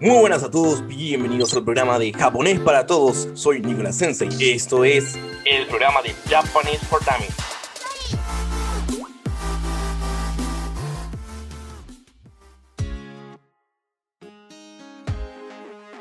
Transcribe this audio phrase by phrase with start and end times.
[0.00, 3.28] Muy buenas a todos, bienvenidos al programa de Japonés para Todos.
[3.34, 4.28] Soy Nicolas Sensei.
[4.40, 7.34] Esto es el programa de Japanese for Dummies.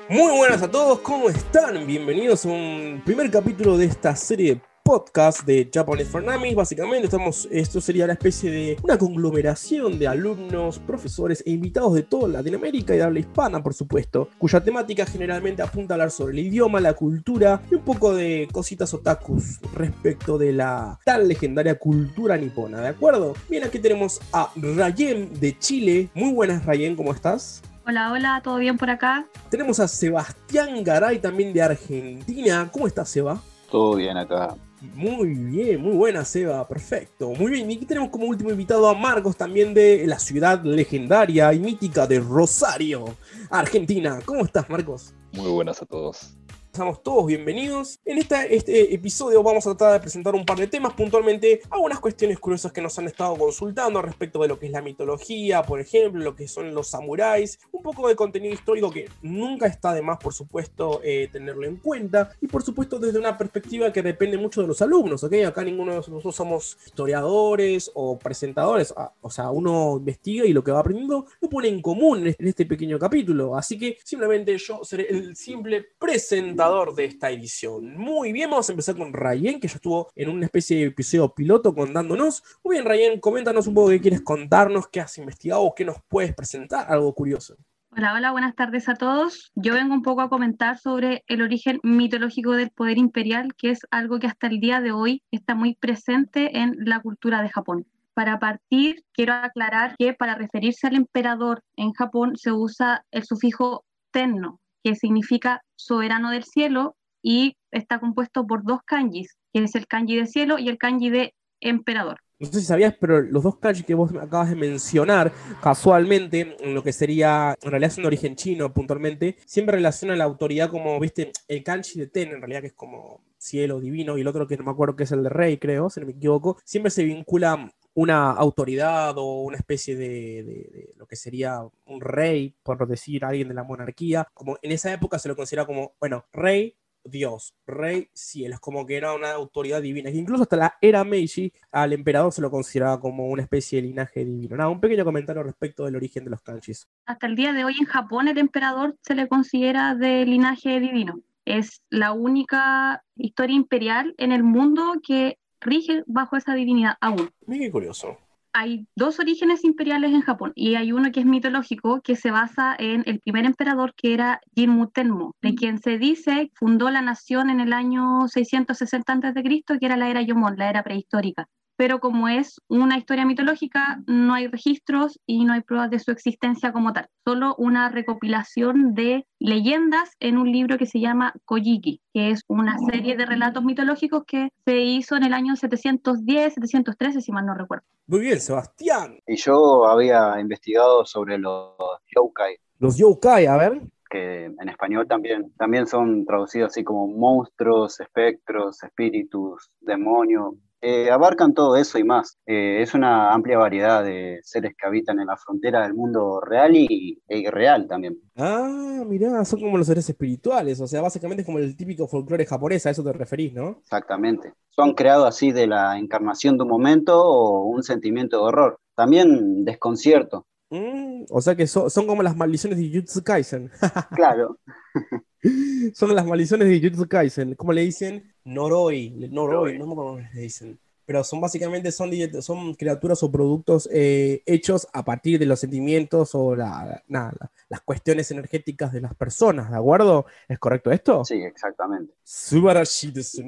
[0.10, 1.86] Muy buenas a todos, ¿cómo están?
[1.86, 6.24] Bienvenidos a un primer capítulo de esta serie de podcast de Japanese for.
[6.56, 12.04] Básicamente, estamos, esto sería la especie de una conglomeración de alumnos, profesores e invitados de
[12.04, 16.34] toda Latinoamérica y de habla hispana, por supuesto, cuya temática generalmente apunta a hablar sobre
[16.34, 21.80] el idioma, la cultura y un poco de cositas otakus respecto de la tan legendaria
[21.80, 23.34] cultura nipona, ¿de acuerdo?
[23.50, 26.10] Bien, aquí tenemos a Rayen de Chile.
[26.13, 27.62] Muy buenas, Rayen, ¿cómo estás?
[27.86, 29.27] Hola, hola, ¿todo bien por acá?
[29.50, 32.70] Tenemos a Sebastián Garay también de Argentina.
[32.72, 33.41] ¿Cómo estás, Seba?
[33.70, 34.55] Todo bien acá.
[34.96, 37.30] Muy bien, muy buena, Seba, perfecto.
[37.30, 41.54] Muy bien, y aquí tenemos como último invitado a Marcos también de la ciudad legendaria
[41.54, 43.05] y mítica de Rosario,
[43.50, 44.20] Argentina.
[44.26, 45.14] ¿Cómo estás, Marcos?
[45.32, 46.36] Muy buenas a todos.
[46.74, 47.99] Estamos todos bienvenidos.
[48.04, 52.40] En este episodio vamos a tratar de presentar un par de temas, puntualmente algunas cuestiones
[52.40, 56.24] curiosas que nos han estado consultando respecto de lo que es la mitología, por ejemplo,
[56.24, 60.18] lo que son los samuráis, un poco de contenido histórico que nunca está de más,
[60.18, 64.62] por supuesto, eh, tenerlo en cuenta, y por supuesto desde una perspectiva que depende mucho
[64.62, 65.34] de los alumnos, ¿ok?
[65.46, 70.63] Acá ninguno de nosotros somos historiadores o presentadores, ah, o sea, uno investiga y lo
[70.63, 74.84] que va aprendiendo lo pone en común en este pequeño capítulo, así que simplemente yo
[74.84, 77.97] seré el simple presentador de esta edición.
[77.97, 81.34] Muy bien, vamos a empezar con Rayen, que ya estuvo en una especie de episodio
[81.34, 82.42] piloto contándonos.
[82.64, 86.34] Muy bien, Rayen, coméntanos un poco qué quieres contarnos, qué has investigado qué nos puedes
[86.34, 87.58] presentar, algo curioso.
[87.91, 89.52] Hola, hola, buenas tardes a todos.
[89.56, 93.81] Yo vengo un poco a comentar sobre el origen mitológico del poder imperial, que es
[93.91, 97.86] algo que hasta el día de hoy está muy presente en la cultura de Japón.
[98.14, 103.84] Para partir, quiero aclarar que para referirse al emperador en Japón se usa el sufijo
[104.12, 109.88] tenno, que significa soberano del cielo y está compuesto por dos kanjis, que es el
[109.88, 112.19] kanji de cielo y el kanji de emperador.
[112.39, 116.75] No sé si sabías, pero los dos kanji que vos acabas de mencionar, casualmente, en
[116.75, 120.99] lo que sería, en realidad es un origen chino puntualmente, siempre relacionan la autoridad como,
[120.99, 124.45] viste, el kanji de Ten, en realidad que es como cielo divino, y el otro
[124.45, 126.91] que no me acuerdo que es el de rey, creo, si no me equivoco, siempre
[126.91, 133.25] se vincula una autoridad o una especie de, lo que sería un rey, por decir
[133.25, 137.53] alguien de la monarquía, como en esa época se lo considera como, bueno, rey, Dios,
[137.67, 140.09] rey, cielo, es como que era una autoridad divina.
[140.09, 144.23] incluso hasta la era Meiji, al emperador se lo consideraba como una especie de linaje
[144.23, 144.55] divino.
[144.55, 146.87] Nada, un pequeño comentario respecto del origen de los kanjis.
[147.05, 151.19] Hasta el día de hoy en Japón el emperador se le considera de linaje divino.
[151.45, 157.29] Es la única historia imperial en el mundo que rige bajo esa divinidad aún.
[157.47, 158.18] Muy curioso.
[158.56, 162.75] Hay dos orígenes imperiales en Japón y hay uno que es mitológico que se basa
[162.78, 167.50] en el primer emperador que era Jinmu Tenmo, de quien se dice fundó la nación
[167.50, 171.47] en el año 660 a.C., que era la era Yomon, la era prehistórica
[171.83, 176.11] pero como es una historia mitológica, no hay registros y no hay pruebas de su
[176.11, 177.09] existencia como tal.
[177.25, 182.77] Solo una recopilación de leyendas en un libro que se llama Kojiki, que es una
[182.89, 187.53] serie de relatos mitológicos que se hizo en el año 710, 713, si mal no
[187.53, 187.83] recuerdo.
[188.07, 189.19] Muy bien, Sebastián.
[189.27, 191.75] Y yo había investigado sobre los
[192.16, 192.59] yokai.
[192.79, 198.83] Los yokai, a ver que en español también, también son traducidos así como monstruos, espectros,
[198.83, 200.53] espíritus, demonios,
[200.85, 202.38] eh, abarcan todo eso y más.
[202.45, 206.75] Eh, es una amplia variedad de seres que habitan en la frontera del mundo real
[206.75, 208.19] y, irreal también.
[208.35, 212.45] Ah, mirá, son como los seres espirituales, o sea, básicamente es como el típico folclore
[212.45, 213.77] japonés, a eso te referís, ¿no?
[213.81, 214.53] Exactamente.
[214.72, 218.77] Son creados así de la encarnación de un momento o un sentimiento de horror.
[218.93, 220.45] También desconcierto.
[220.73, 223.69] Mm, o sea que son como las maldiciones de Jujutsu Kaisen.
[224.16, 224.57] claro.
[225.94, 227.53] son las maldiciones de Jujutsu Kaisen.
[227.53, 228.34] ¿Cómo le dicen?
[228.44, 229.11] Noroi.
[229.29, 230.79] Noroi, no me acuerdo cómo le dicen.
[231.06, 232.09] Pero son básicamente son,
[232.41, 237.81] son criaturas o productos eh, hechos a partir de los sentimientos o la, nada, las
[237.81, 240.25] cuestiones energéticas de las personas, ¿de acuerdo?
[240.47, 241.23] ¿Es correcto esto?
[241.23, 242.16] Sí, exactamente.
[242.23, 243.14] Subarashi.
[243.22, 243.41] Se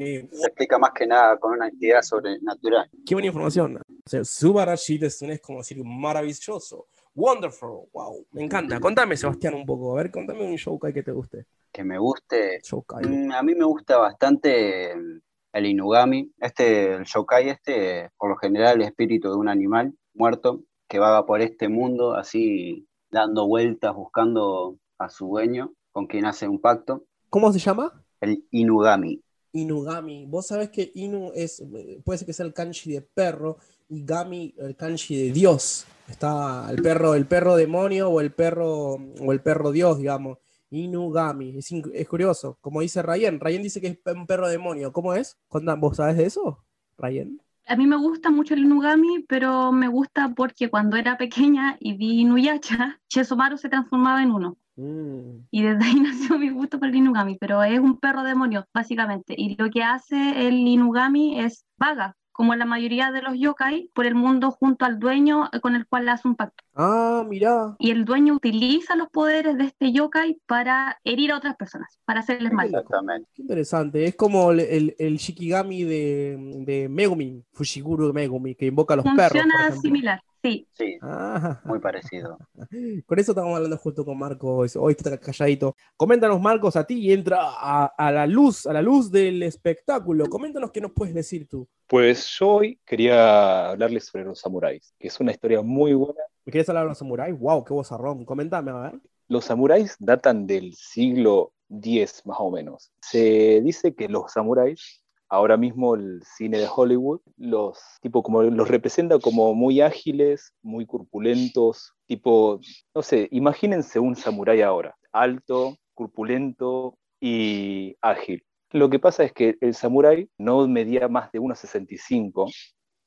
[0.46, 2.88] explica más que nada con una entidad sobrenatural.
[3.04, 3.78] Qué buena información.
[3.78, 8.78] O sea, Subarashi es como decir maravilloso Wonderful, wow, me encanta.
[8.80, 9.94] Contame, Sebastián, un poco.
[9.94, 11.46] A ver, contame un showkai que te guste.
[11.72, 12.60] Que me guste.
[13.08, 16.30] Mm, a mí me gusta bastante el Inugami.
[16.40, 21.26] Este, el showkai este, por lo general, el espíritu de un animal muerto que vaga
[21.26, 27.06] por este mundo así dando vueltas buscando a su dueño con quien hace un pacto.
[27.30, 28.04] ¿Cómo se llama?
[28.20, 29.22] El Inugami.
[29.54, 30.26] Inugami.
[30.26, 31.64] Vos sabés que Inu es,
[32.04, 33.58] puede ser que sea el kanji de perro
[33.90, 35.86] Gami el kanji de Dios.
[36.08, 40.38] Está el perro, el perro demonio o el perro o el perro Dios, digamos.
[40.70, 41.58] Inugami.
[41.58, 42.58] Es, es curioso.
[42.62, 43.40] Como dice Ryan.
[43.40, 44.92] Ryan dice que es un perro demonio.
[44.92, 45.38] ¿Cómo es?
[45.50, 46.64] ¿Vos sabés de eso,
[46.98, 47.40] Ryan?
[47.68, 51.98] A mí me gusta mucho el Inugami, pero me gusta porque cuando era pequeña y
[51.98, 54.58] vi Inuyasha, Chesomaru se transformaba en uno.
[54.76, 55.48] Mm.
[55.50, 59.34] Y desde ahí nació mi gusto por el Inugami, pero es un perro demonio, básicamente.
[59.36, 64.06] Y lo que hace el Inugami es vaga, como la mayoría de los yokai, por
[64.06, 66.66] el mundo junto al dueño eh, con el cual hace un pacto.
[66.76, 67.78] Ah, mira.
[67.80, 72.20] Y el dueño utiliza los poderes de este yokai para herir a otras personas, para
[72.20, 72.68] hacerles mal.
[72.68, 73.30] Exactamente.
[73.34, 74.04] Qué interesante.
[74.04, 79.42] Es como el, el, Shikigami de, de Megumi, Fushiguro Megumi, que invoca a los perros.
[79.42, 80.22] Funciona similar.
[80.46, 80.68] Sí.
[80.74, 81.60] Sí, ah.
[81.66, 82.38] muy parecido.
[83.08, 84.76] Con eso estamos hablando justo con Marcos.
[84.76, 85.76] Hoy está calladito.
[85.98, 90.28] Coméntanos, Marcos, a ti y entra a, a, la luz, a la luz del espectáculo.
[90.28, 91.68] Coméntanos qué nos puedes decir tú.
[91.88, 96.22] Pues yo hoy quería hablarles sobre los samuráis, que es una historia muy buena.
[96.46, 97.38] ¿Me quieres hablar de los samuráis?
[97.40, 97.64] ¡Wow!
[97.64, 98.24] ¡Qué vozarrón!
[98.24, 99.00] Coméntame, a ver.
[99.28, 102.92] Los samuráis datan del siglo X, más o menos.
[103.02, 105.02] Se dice que los samuráis
[105.36, 110.86] ahora mismo el cine de Hollywood los tipo como los representa como muy ágiles, muy
[110.86, 112.60] corpulentos, tipo,
[112.94, 118.44] no sé, imagínense un samurái ahora, alto, corpulento y ágil.
[118.72, 122.52] Lo que pasa es que el samurái no medía más de 1,65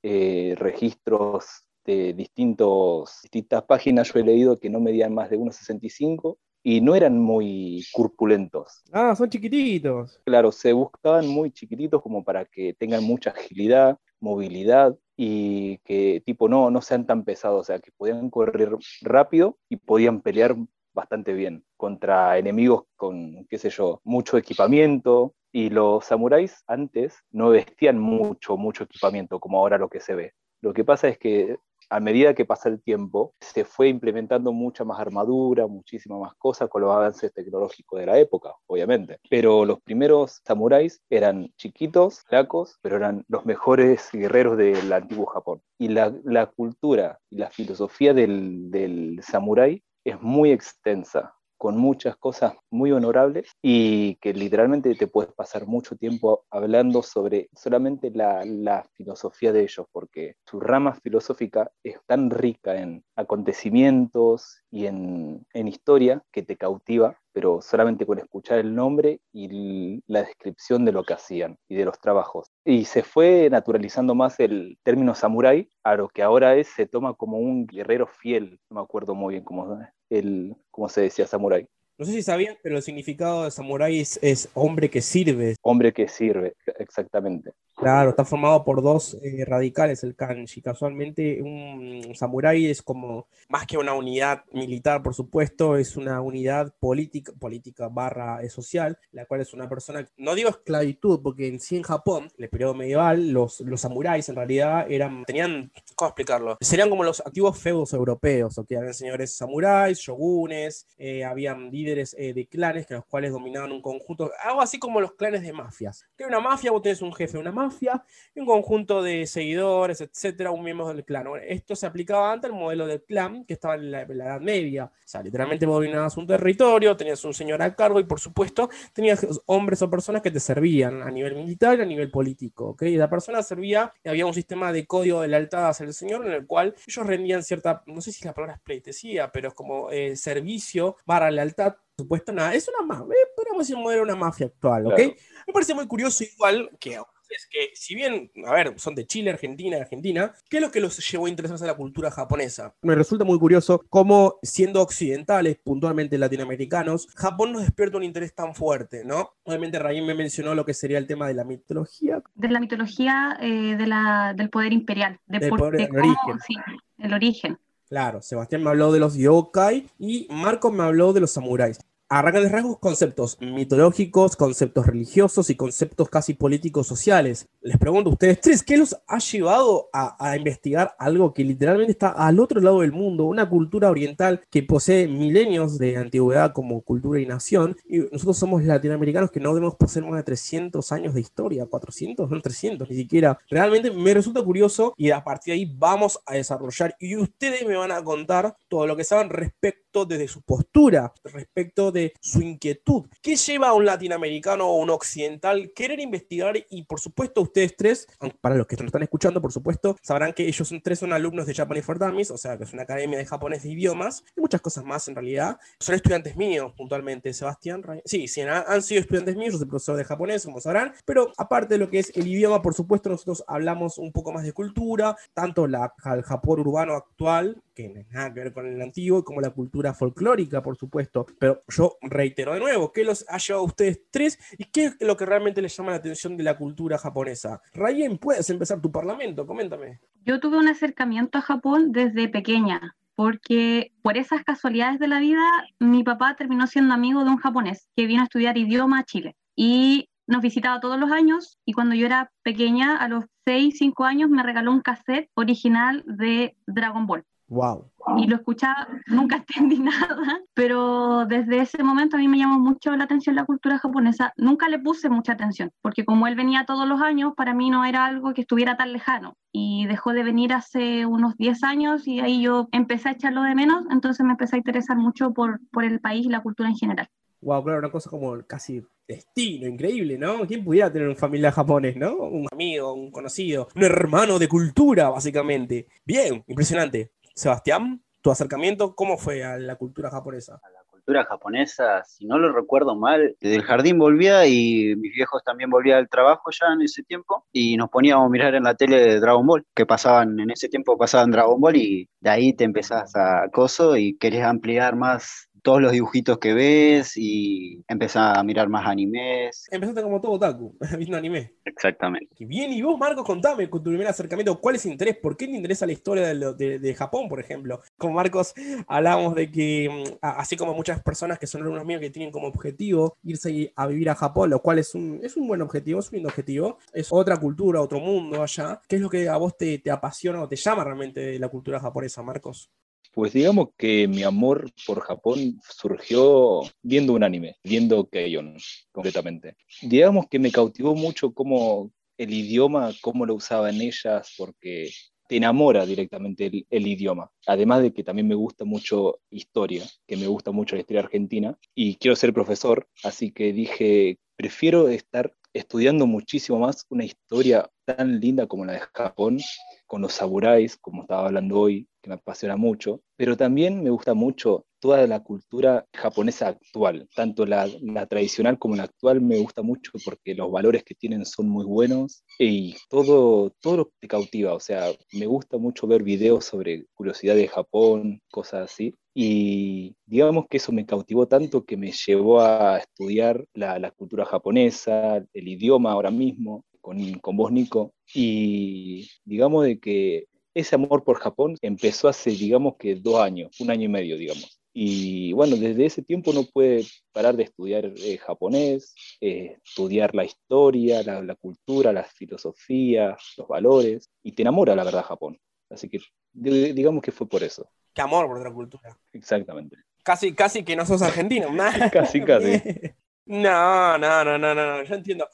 [0.02, 6.36] eh, registros de distintos, distintas páginas yo he leído que no medían más de 1,65
[6.62, 8.82] y no eran muy corpulentos.
[8.92, 10.20] Ah, son chiquititos.
[10.24, 16.48] Claro, se buscaban muy chiquititos como para que tengan mucha agilidad, movilidad y que tipo
[16.48, 18.70] no, no sean tan pesados, o sea, que podían correr
[19.02, 20.56] rápido y podían pelear
[20.92, 25.34] bastante bien contra enemigos con, qué sé yo, mucho equipamiento.
[25.50, 30.34] Y los samuráis antes no vestían mucho, mucho equipamiento como ahora lo que se ve.
[30.60, 31.56] Lo que pasa es que
[31.90, 36.68] a medida que pasa el tiempo, se fue implementando mucha más armadura, muchísimas más cosas
[36.68, 39.18] con los avances tecnológicos de la época, obviamente.
[39.30, 45.62] Pero los primeros samuráis eran chiquitos, flacos, pero eran los mejores guerreros del antiguo Japón.
[45.78, 46.10] Y la,
[46.46, 53.50] cultura y la filosofía del, del samurái es muy extensa con muchas cosas muy honorables
[53.60, 59.86] y que literalmente te puedes pasar mucho tiempo hablando sobre solamente la, filosofía de ellos,
[59.92, 66.56] porque su rama filosófica es tan rica en acontecimientos y en, en historia que te
[66.56, 71.76] cautiva pero solamente con escuchar el nombre y la descripción de lo que hacían y
[71.76, 72.50] de los trabajos.
[72.64, 77.14] Y se fue naturalizando más el término samurái a lo que ahora es, se toma
[77.14, 79.78] como un guerrero fiel, no me acuerdo muy bien cómo,
[80.10, 81.66] el, cómo se decía samurái.
[81.98, 85.56] No sé si sabían, pero el significado de samurái es, hombre que sirve.
[85.62, 87.50] Hombre que sirve, exactamente.
[87.80, 90.60] Claro, está formado por dos eh, radicales el kanji.
[90.60, 96.74] Casualmente un samurái es como, más que una unidad militar, por supuesto, es una unidad
[96.80, 101.60] política, política barra eh, social, la cual es una persona, no digo esclavitud, porque en
[101.60, 106.08] sí en Japón, en el periodo medieval, los, los samuráis en realidad eran, tenían, ¿cómo
[106.08, 106.58] explicarlo?
[106.60, 112.34] Serían como los antiguos feudos europeos, o habían señores samuráis, shogunes, eh, habían líderes eh,
[112.34, 116.04] de clanes que los cuales dominaban un conjunto, algo así como los clanes de mafias.
[116.16, 120.50] Que una mafia, vos tenés un jefe una mafia y un conjunto de seguidores, etcétera,
[120.50, 121.26] un miembro del clan.
[121.46, 124.84] esto se aplicaba antes al modelo del clan que estaba en la, Edad Media.
[124.84, 128.68] O sea, literalmente vos dominabas un territorio, tenías un señor a cargo y por supuesto
[128.92, 132.76] tenías hombres o personas que te servían a nivel militar y a nivel político.
[132.80, 136.26] Y la persona servía y había un sistema de código de lealtad hacia el señor
[136.26, 139.54] en el cual ellos rendían cierta, no sé si la palabra es pleitesía, pero es
[139.54, 142.54] como eh, servicio para lealtad supuesto nada.
[142.54, 144.98] Es una mafia, eh, podríamos decir era una mafia actual, ¿ok?
[145.46, 149.30] Me parece muy curioso igual que es que si bien, a ver, son de Chile,
[149.30, 152.74] Argentina, Argentina, ¿qué es lo que los llevó a interesarse en la cultura japonesa?
[152.82, 158.54] Me resulta muy curioso cómo, siendo occidentales, puntualmente latinoamericanos, Japón nos despierta un interés tan
[158.54, 159.34] fuerte, ¿no?
[159.44, 162.22] Obviamente Raín me mencionó lo que sería el tema de la mitología.
[162.34, 166.40] De la mitología eh, de la, del poder imperial, de del poder, del origen.
[166.46, 166.54] Sí,
[166.98, 167.58] el origen.
[167.88, 171.78] Claro, Sebastián me habló de los yokai y Marco me habló de los samuráis
[172.10, 177.48] a de rasgos conceptos mitológicos, conceptos religiosos y conceptos casi políticos sociales.
[177.60, 182.08] Les pregunto a ustedes tres, ¿qué los ha llevado a, investigar algo que literalmente está
[182.10, 187.20] al otro lado del mundo, una cultura oriental que posee milenios de antigüedad como cultura
[187.20, 191.20] y nación, y nosotros somos latinoamericanos que no debemos poseer más de 300 años de
[191.20, 193.38] historia, 400, no 300 ni siquiera.
[193.50, 197.76] Realmente me resulta curioso y a partir de ahí vamos a desarrollar y ustedes me
[197.76, 203.06] van a contar todo lo que saben respecto desde su postura, respecto de su inquietud.
[203.22, 206.56] ¿Qué lleva a un latinoamericano o un occidental querer investigar?
[206.70, 208.06] Y por supuesto, ustedes tres,
[208.40, 211.46] para los que nos están escuchando, por supuesto, sabrán que ellos son tres son alumnos
[211.46, 214.40] de Japanese for Dummies, o sea, que es una academia de japonés de idiomas y
[214.40, 215.58] muchas cosas más en realidad.
[215.80, 217.82] Son estudiantes míos, puntualmente, Sebastián.
[218.04, 221.74] Sí, sí, han sido estudiantes míos, yo soy profesor de japonés, como sabrán, pero aparte
[221.74, 225.16] de lo que es el idioma, por supuesto, nosotros hablamos un poco más de cultura,
[225.32, 227.62] tanto la, el Japón urbano actual,
[228.10, 231.26] nada que ver con el antiguo, como la cultura folclórica, por supuesto.
[231.38, 234.96] Pero yo reitero de nuevo, ¿qué los ha llevado a ustedes tres y qué es
[235.00, 237.60] lo que realmente les llama la atención de la cultura japonesa?
[237.74, 240.00] Rayen, puedes empezar tu parlamento, coméntame.
[240.24, 245.42] Yo tuve un acercamiento a Japón desde pequeña porque por esas casualidades de la vida,
[245.80, 249.34] mi papá terminó siendo amigo de un japonés que vino a estudiar idioma a Chile.
[249.56, 254.04] Y nos visitaba todos los años y cuando yo era pequeña, a los 6, 5
[254.04, 257.24] años, me regaló un cassette original de Dragon Ball.
[257.48, 257.90] Wow.
[258.18, 262.94] Y lo escuchaba, nunca entendí nada, pero desde ese momento a mí me llamó mucho
[262.96, 264.32] la atención la cultura japonesa.
[264.36, 267.84] Nunca le puse mucha atención, porque como él venía todos los años, para mí no
[267.84, 269.34] era algo que estuviera tan lejano.
[269.52, 273.54] Y dejó de venir hace unos 10 años y ahí yo empecé a echarlo de
[273.54, 276.76] menos, entonces me empecé a interesar mucho por, por el país y la cultura en
[276.76, 277.08] general.
[277.40, 280.46] Wow, claro, una cosa como casi destino, increíble, ¿no?
[280.46, 282.14] ¿Quién pudiera tener una familia japonés, ¿no?
[282.16, 285.86] Un amigo, un conocido, un hermano de cultura, básicamente.
[286.04, 287.12] Bien, impresionante.
[287.38, 290.54] Sebastián, tu acercamiento, ¿cómo fue a la cultura japonesa?
[290.60, 295.14] A la cultura japonesa, si no lo recuerdo mal, desde el jardín volvía y mis
[295.14, 298.64] viejos también volvían del trabajo ya en ese tiempo y nos poníamos a mirar en
[298.64, 302.28] la tele de Dragon Ball, que pasaban, en ese tiempo pasaban Dragon Ball y de
[302.30, 307.84] ahí te empezás a acoso y querés ampliar más todos los dibujitos que ves y
[307.88, 309.66] empezás a mirar más animes.
[309.70, 311.54] Empezaste como todo otaku, viendo anime.
[311.64, 312.34] Exactamente.
[312.38, 315.16] Y bien, y vos, Marcos, contame con tu primer acercamiento, ¿cuál es el interés?
[315.16, 317.80] ¿Por qué te interesa la historia de, de, Japón, por ejemplo?
[317.96, 318.54] Con Marcos
[318.86, 322.48] hablamos de que, mm, así como muchas personas que son alumnos míos que tienen como
[322.48, 326.10] objetivo irse a vivir a Japón, lo cual es un, es un buen objetivo, es
[326.10, 328.80] un lindo objetivo, es otra cultura, otro mundo allá.
[328.88, 331.48] ¿Qué es lo que a vos te, te apasiona o te llama realmente de la
[331.48, 332.70] cultura japonesa, Marcos?
[333.18, 338.56] Pues digamos que mi amor por Japón surgió viendo un anime, viendo Keion,
[338.92, 339.56] completamente.
[339.82, 344.92] Digamos que me cautivó mucho cómo el idioma, cómo lo usaban ellas, porque
[345.28, 347.28] te enamora directamente el, idioma.
[347.44, 351.58] Además de que también me gusta mucho historia, que me gusta mucho la historia argentina,
[351.74, 358.20] y quiero ser profesor, así que dije, prefiero estar estudiando muchísimo más una historia tan
[358.20, 359.40] linda como la de Japón,
[359.86, 364.14] con los samuráis, como estaba hablando hoy, que me apasiona mucho, pero también me gusta
[364.14, 367.68] mucho toda la cultura japonesa actual, tanto la,
[368.08, 372.22] tradicional como la actual me gusta mucho porque los valores que tienen son muy buenos
[372.38, 376.86] y todo, todo lo que te cautiva, o sea, me gusta mucho ver videos sobre
[376.94, 382.40] curiosidad de Japón, cosas así, y digamos que eso me cautivó tanto que me llevó
[382.40, 389.08] a estudiar la, la cultura japonesa, el idioma ahora mismo, con, con vos, Nico, y
[389.24, 390.26] digamos de que
[390.58, 394.60] ese amor por Japón empezó hace, digamos que dos años, un año y medio, digamos.
[394.72, 400.24] Y bueno, desde ese tiempo no puede parar de estudiar eh, japonés, eh, estudiar la
[400.24, 405.38] historia, la, la, cultura, la filosofía, los valores, y te enamora la verdad Japón.
[405.70, 405.98] Así que
[406.32, 407.68] digamos que fue por eso.
[407.94, 408.96] Qué amor por otra cultura.
[409.12, 409.76] Exactamente.
[410.04, 411.48] Casi, casi que no sos argentino.
[411.92, 412.62] casi, casi.
[413.30, 415.28] No, no, no, no, no, yo entiendo.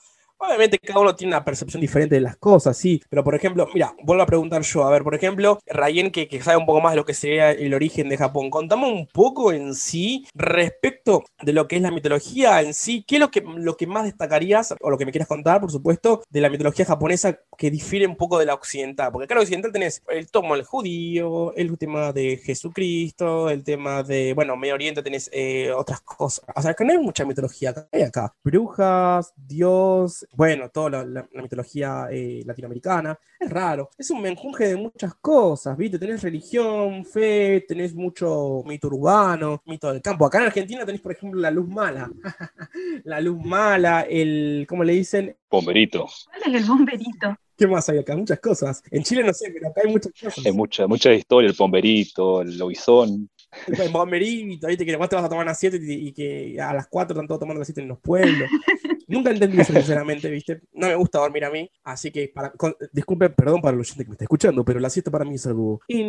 [0.46, 3.94] Obviamente cada uno tiene una percepción diferente de las cosas, sí, pero por ejemplo, mira,
[4.02, 6.92] vuelvo a preguntar yo, a ver, por ejemplo, Rayen, que, que, sabe un poco más
[6.92, 11.52] de lo que sería el origen de Japón, contame un poco en sí respecto de
[11.52, 14.74] lo que es la mitología en sí, ¿qué es lo que, lo que más destacarías,
[14.80, 18.16] o lo que me quieras contar, por supuesto, de la mitología japonesa que difiere un
[18.16, 19.12] poco de la occidental?
[19.12, 24.34] Porque claro, occidental tenés el tomo del judío, el tema de Jesucristo, el tema de,
[24.34, 28.02] bueno, Medio Oriente tenés eh, otras cosas, o sea, que no hay mucha mitología, hay
[28.02, 34.76] acá, brujas, dios, bueno, toda la, mitología eh, latinoamericana, es raro, es un menjunje de
[34.76, 35.98] muchas cosas, ¿viste?
[35.98, 40.26] Tenés religión, fe, tenés mucho mito urbano, mito del campo.
[40.26, 42.10] Acá en Argentina tenés, por ejemplo, la luz mala,
[43.04, 45.36] la luz mala, el, ¿cómo le dicen?
[45.50, 46.06] Bomberito.
[46.26, 47.36] ¿Cuál es el bomberito?
[47.56, 48.16] ¿Qué más hay acá?
[48.16, 48.82] Muchas cosas.
[48.90, 50.44] En Chile no sé, pero acá hay muchas cosas.
[50.44, 53.30] Hay mucha, mucha historia, el pomberito, el lobizón.
[53.66, 54.84] El bomberito, ¿viste?
[54.84, 57.28] Que después te vas a tomar a las 7 y, que a las 4 están
[57.28, 58.48] todos tomando las 7 en los pueblos.
[59.06, 60.62] Nunca entendí eso, sinceramente, ¿viste?
[60.72, 62.52] No me gusta dormir a mí, así que, para,
[62.92, 65.46] disculpe, perdón para los oyente que me está escuchando, pero la siesta para mí es
[65.46, 66.00] algo, no,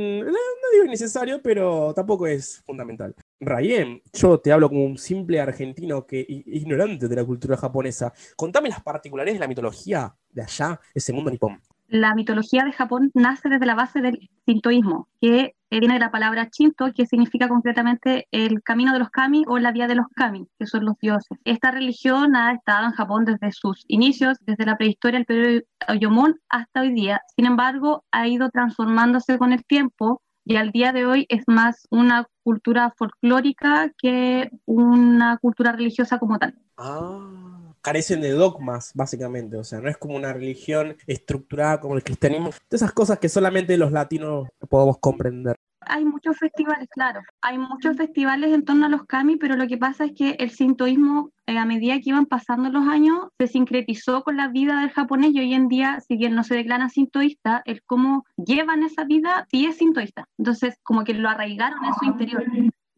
[0.73, 3.15] digo innecesario, pero tampoco es fundamental.
[3.39, 8.13] Rayen, yo te hablo como un simple argentino que ignorante de la cultura japonesa.
[8.35, 11.61] Contame las particularidades de la mitología de allá, ese mundo nipón.
[11.95, 16.49] La mitología de Japón nace desde la base del sintoísmo, que viene de la palabra
[16.51, 20.47] Shinto, que significa concretamente el camino de los kami o la vía de los kami,
[20.59, 21.37] que son los dioses.
[21.43, 25.61] Esta religión ha estado en Japón desde sus inicios, desde la prehistoria, el periodo
[25.99, 27.21] Yomon, hasta hoy día.
[27.35, 31.87] Sin embargo, ha ido transformándose con el tiempo y al día de hoy es más
[31.89, 36.55] una cultura folclórica que una cultura religiosa como tal.
[36.77, 39.57] Ah carecen de dogmas, básicamente.
[39.57, 42.49] O sea, no es como una religión estructurada como el cristianismo.
[42.67, 45.55] De esas cosas que solamente los latinos podemos comprender.
[45.81, 47.21] Hay muchos festivales, claro.
[47.43, 50.49] Hay muchos festivales en torno a los kami, pero lo que pasa es que el
[50.49, 54.89] sintoísmo, eh, a medida que iban pasando los años, se sincretizó con la vida del
[54.89, 59.03] japonés y hoy en día, si bien no se declara sintoísta, el cómo llevan esa
[59.03, 60.27] vida sí es sintoísta.
[60.39, 62.43] Entonces, como que lo arraigaron en su interior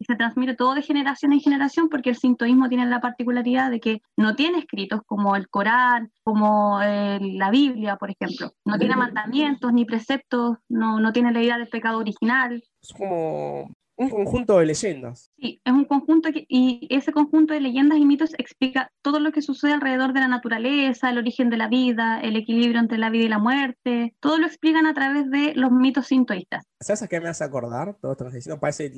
[0.08, 4.00] se transmite todo de generación en generación porque el sintoísmo tiene la particularidad de que
[4.16, 8.54] no tiene escritos como el Corán, como eh, la Biblia, por ejemplo.
[8.64, 12.64] No tiene mandamientos ni preceptos, no, no tiene la idea del pecado original.
[12.82, 15.32] Es como un conjunto de leyendas.
[15.36, 19.42] Sí, es un conjunto y ese conjunto de leyendas y mitos explica todo lo que
[19.42, 23.24] sucede alrededor de la naturaleza, el origen de la vida, el equilibrio entre la vida
[23.24, 24.14] y la muerte.
[24.20, 26.64] Todo lo explican a través de los mitos sintoístas.
[26.80, 27.96] ¿Sabes a qué me hace acordar?
[28.00, 28.92] Todo esto diciendo, parece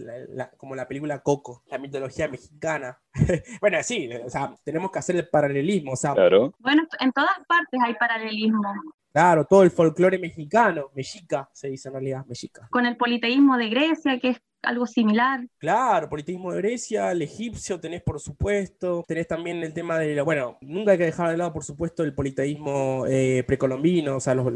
[0.58, 2.98] como la película Coco, la mitología mexicana.
[3.60, 5.92] bueno, sí, o sea, tenemos que hacer el paralelismo.
[5.92, 6.52] O sea, claro.
[6.58, 8.70] Bueno, en todas partes hay paralelismo.
[9.12, 12.68] Claro, todo el folclore mexicano, mexica se dice en realidad, mexica.
[12.70, 15.46] Con el politeísmo de Grecia, que es algo similar.
[15.58, 20.58] Claro, politeísmo de Grecia, el egipcio tenés por supuesto, tenés también el tema de, bueno,
[20.60, 24.46] nunca hay que dejar de lado por supuesto el politeísmo eh, precolombino, o sea, los,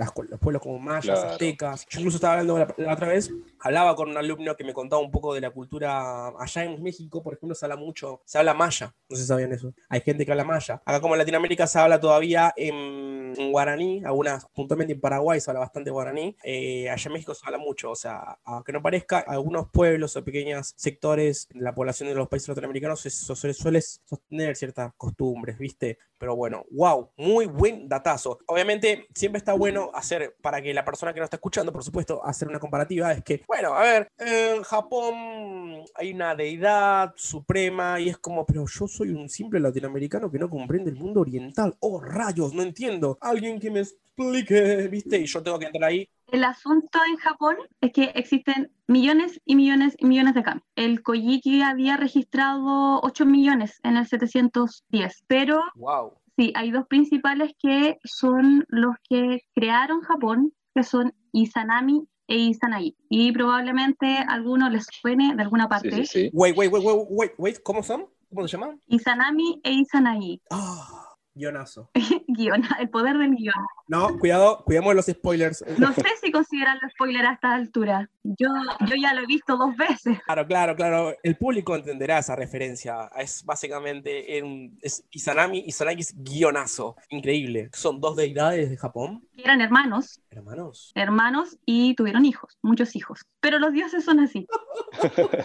[0.40, 1.86] pueblos como mayas, aztecas.
[1.88, 5.10] Yo incluso estaba hablando la, otra vez, hablaba con un alumno que me contaba un
[5.10, 8.94] poco de la cultura allá en México, por ejemplo, se habla mucho, se habla maya,
[9.08, 10.82] no sé si sabían eso, hay gente que habla maya.
[10.84, 15.60] Acá como en Latinoamérica se habla todavía en, guaraní, algunas, puntualmente en Paraguay se habla
[15.60, 19.68] bastante guaraní, eh, allá en México se habla mucho, o sea, aunque no parezca, algunos
[19.70, 24.92] pueblos pueblos o pequeños sectores la población de los países latinoamericanos se suele, sostener ciertas
[24.96, 25.98] costumbres, ¿viste?
[26.18, 28.38] Pero bueno, wow, muy buen datazo.
[28.46, 32.24] Obviamente, siempre está bueno hacer, para que la persona que nos está escuchando, por supuesto,
[32.24, 38.08] hacer una comparativa, es que, bueno, a ver, en Japón hay una deidad suprema y
[38.08, 41.76] es como, pero yo soy un simple latinoamericano que no comprende el mundo oriental.
[41.78, 43.16] Oh, rayos, no entiendo.
[43.20, 43.84] Alguien que me
[44.16, 45.18] explique, ¿viste?
[45.18, 49.54] Y yo tengo que entrar ahí el asunto en Japón es que existen millones y
[49.54, 50.60] millones y millones de kami.
[50.74, 56.12] El Kojiki había registrado 8 millones en el 710, pero wow.
[56.36, 62.96] sí, hay dos principales que son los que crearon Japón, que son Izanami e Izanagi.
[63.08, 66.04] Y probablemente a algunos les suene de alguna parte.
[66.04, 68.06] Sí, sí, Wait, wait, wait, wait, wait, ¿cómo son?
[68.28, 68.80] ¿Cómo se llaman?
[68.88, 70.42] Izanami e Izanagi.
[70.50, 71.13] Ah.
[71.34, 71.90] Guionazo.
[72.28, 73.54] Guion, el poder del guion.
[73.88, 75.64] No, cuidado, cuidemos los spoilers.
[75.78, 78.10] No sé si consideran los spoilers a esta altura.
[78.26, 78.48] Yo,
[78.86, 80.18] yo ya lo he visto dos veces.
[80.24, 81.14] Claro, claro, claro.
[81.22, 83.10] El público entenderá esa referencia.
[83.18, 86.96] Es básicamente un, es Izanami, es guionazo.
[87.10, 87.68] Increíble.
[87.74, 89.28] Son dos deidades de Japón.
[89.36, 90.22] Eran hermanos.
[90.30, 90.92] Hermanos.
[90.94, 93.26] Hermanos y tuvieron hijos, muchos hijos.
[93.40, 94.46] Pero los dioses son así.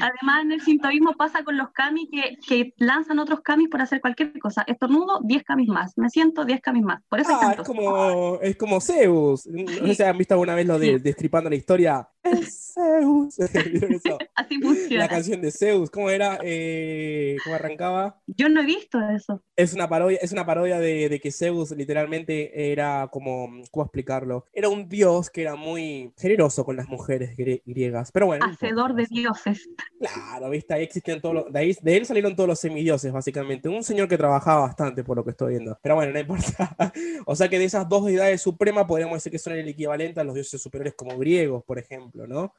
[0.00, 4.00] además, en el sintoísmo pasa con los kami que, que, lanzan otros kamis por hacer
[4.00, 4.64] cualquier cosa.
[4.66, 5.96] Estornudo, 10 kamis más.
[5.96, 7.02] Me siento, 10 kamis más.
[7.08, 9.46] Por eso ah, es como, es como Zeus.
[9.80, 12.08] No sé si han visto alguna vez lo de Destripando la Historia.
[12.22, 13.38] Es Zeus.
[14.34, 15.04] Así funciona.
[15.04, 16.38] La canción de Zeus, ¿cómo era?
[16.42, 18.20] Eh, ¿Cómo arrancaba?
[18.26, 19.42] Yo no he visto eso.
[19.56, 24.46] Es una parodia, es una parodia de, de, que Zeus literalmente era como, ¿cómo explicarlo?
[24.52, 28.12] Era un dios que era muy generoso con las mujeres griegas.
[28.12, 28.44] Pero bueno.
[28.46, 29.68] Hacedor de dioses.
[29.98, 33.68] Claro, viste, ahí existen todos los, de, ahí, de él salieron todos los semidioses, básicamente.
[33.68, 35.78] Un señor que trabajaba bastante, por lo que estoy viendo.
[35.82, 36.76] Pero bueno, no importa.
[37.26, 40.24] o sea que de esas dos deidades supremas podríamos decir que son el equivalente a
[40.24, 42.09] los dioses superiores como griegos, por ejemplo.
[42.14, 42.54] ¿No?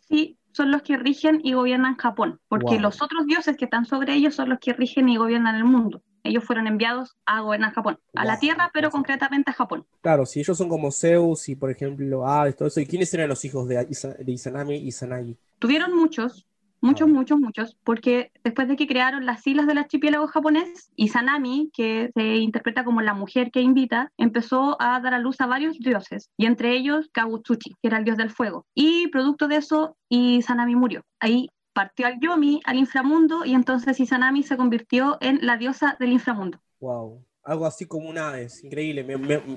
[0.00, 4.14] Sí, son los que rigen y gobiernan Japón, porque los otros dioses que están sobre
[4.14, 6.02] ellos son los que rigen y gobiernan el mundo.
[6.24, 9.86] Ellos fueron enviados a gobernar Japón, a la Tierra, pero concretamente a Japón.
[10.00, 13.28] Claro, si ellos son como Zeus y, por ejemplo, Hades, todo eso, ¿y quiénes eran
[13.28, 15.36] los hijos de, de Izanami y Izanagi?
[15.58, 16.46] Tuvieron muchos,
[16.80, 22.10] Muchos, muchos, muchos, porque después de que crearon las islas del archipiélago japonés, Izanami, que
[22.14, 26.30] se interpreta como la mujer que invita, empezó a dar a luz a varios dioses,
[26.36, 28.66] y entre ellos Kagutsuchi, que era el dios del fuego.
[28.74, 31.02] Y producto de eso, Izanami murió.
[31.20, 36.12] Ahí partió al Yomi, al inframundo, y entonces Izanami se convirtió en la diosa del
[36.12, 36.60] inframundo.
[36.80, 39.04] Wow algo así como una es increíble.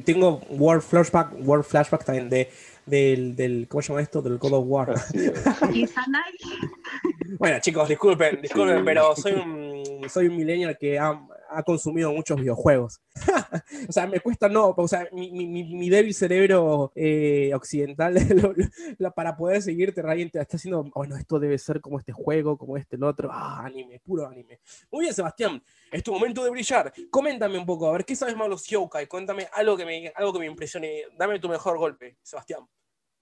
[0.06, 2.50] tengo World Flashback, World Flashback también de,
[2.86, 4.22] del, del, ¿cómo se llama esto?
[4.22, 4.96] Del God of War.
[7.38, 10.98] bueno, chicos, disculpen, disculpen, pero soy un, soy un millennial que
[11.52, 13.02] ha consumido muchos videojuegos.
[13.90, 18.16] o sea, me cuesta no, o sea, mi, mi, mi débil cerebro eh, occidental
[19.16, 22.96] para poder seguirte realmente está haciendo, bueno, esto debe ser como este juego, como este,
[22.96, 23.30] el otro.
[23.32, 24.60] Ah, anime, puro anime.
[24.92, 25.62] Muy bien, Sebastián,
[25.92, 26.94] es tu momento de brillar.
[27.10, 29.08] Coméntame un poco, a ver, ¿qué sabes más de los yokai?
[29.08, 31.04] Cuéntame algo que me, algo que me impresione.
[31.18, 32.62] Dame tu mejor golpe, Sebastián.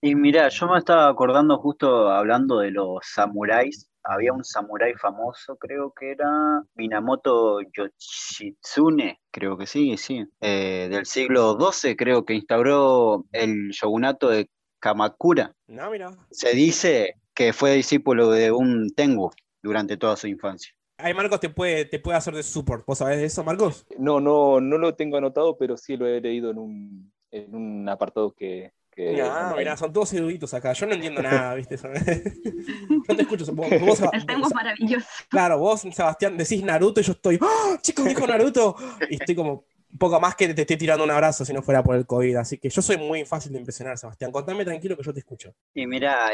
[0.01, 3.88] Y mira, yo me estaba acordando justo hablando de los samuráis.
[4.03, 11.05] Había un samurái famoso, creo que era Minamoto Yoshitsune, creo que sí, sí, eh, del
[11.05, 15.53] siglo XII, creo que instauró el shogunato de Kamakura.
[15.67, 16.11] No, mira.
[16.31, 19.31] Se dice que fue discípulo de un Tengu
[19.61, 20.73] durante toda su infancia.
[20.97, 22.85] Ahí Marcos te puede, te puede hacer de support.
[22.85, 23.85] ¿Vos sabés de eso, Marcos?
[23.97, 27.87] No, no, no lo tengo anotado, pero sí lo he leído en un, en un
[27.87, 30.73] apartado que, no, mira, son todos eruditos acá.
[30.73, 31.77] Yo no entiendo nada, ¿viste?
[33.07, 33.45] yo te escucho.
[33.53, 35.07] Vos, El tengo es maravilloso.
[35.29, 38.75] Claro, vos, Sebastián, decís Naruto y yo estoy, ¡Oh, chicos, dijo Naruto!
[39.09, 39.65] Y estoy como
[39.97, 42.35] poco más que te estoy tirando un abrazo si no fuera por el COVID.
[42.35, 44.31] Así que yo soy muy fácil de impresionar, Sebastián.
[44.31, 45.53] Contame tranquilo que yo te escucho.
[45.73, 46.29] Y mira,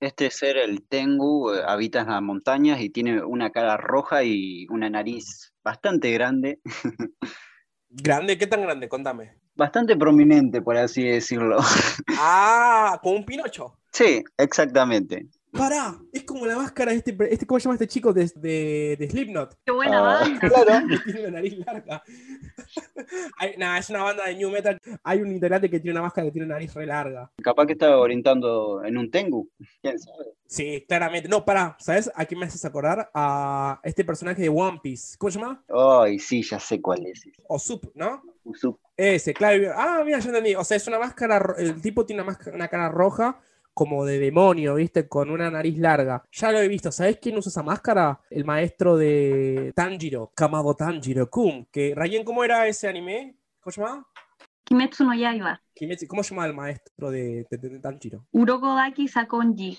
[0.00, 4.66] este ser, el Tengu, eh, habita en las montañas y tiene una cara roja y
[4.70, 6.60] una nariz bastante grande.
[7.88, 8.38] ¿Grande?
[8.38, 8.88] ¿Qué tan grande?
[8.88, 11.58] Contame bastante prominente, por así decirlo.
[12.18, 13.76] Ah, como un Pinocho.
[13.92, 15.26] Sí, exactamente.
[15.52, 19.08] Pará, es como la máscara de este, este ¿cómo se llama este chico de, de,
[19.10, 19.58] Slipknot?
[19.66, 20.40] Qué buena ah, banda.
[20.48, 22.02] Claro, tiene una nariz larga.
[23.58, 24.78] nada, es una banda de New Metal.
[25.04, 27.30] Hay un integrante que tiene una máscara que tiene una nariz re larga.
[27.42, 29.50] Capaz que está orientando en un Tengu,
[29.82, 30.24] quién sabe.
[30.46, 31.28] Sí, claramente.
[31.28, 33.10] No, pará, ¿sabes a quién me haces acordar?
[33.12, 35.18] A este personaje de One Piece.
[35.18, 35.62] ¿Cómo se llama?
[35.68, 37.24] Ay, sí, ya sé cuál es.
[37.48, 38.22] Osup, ¿no?
[38.44, 38.80] Usup.
[38.96, 39.70] Ese, claro.
[39.76, 40.54] Ah, mira, ya entendí.
[40.54, 43.38] O sea, es una máscara, el tipo tiene una, máscara, una cara roja
[43.74, 45.08] como de demonio, ¿viste?
[45.08, 46.24] Con una nariz larga.
[46.30, 46.92] Ya lo he visto.
[46.92, 48.20] ¿Sabés quién usa esa máscara?
[48.30, 51.66] El maestro de Tanjiro, Kamado Tanjiro Kun.
[51.70, 53.36] Que, Rayen, ¿cómo era ese anime?
[53.60, 54.06] ¿Cómo se llama?
[54.64, 55.60] Kimetsu no Yaiba.
[55.74, 57.46] Kimetsu, ¿Cómo se llama el maestro de,
[57.82, 58.26] Tanjiro?
[58.32, 59.78] Urokodaki Sakonji.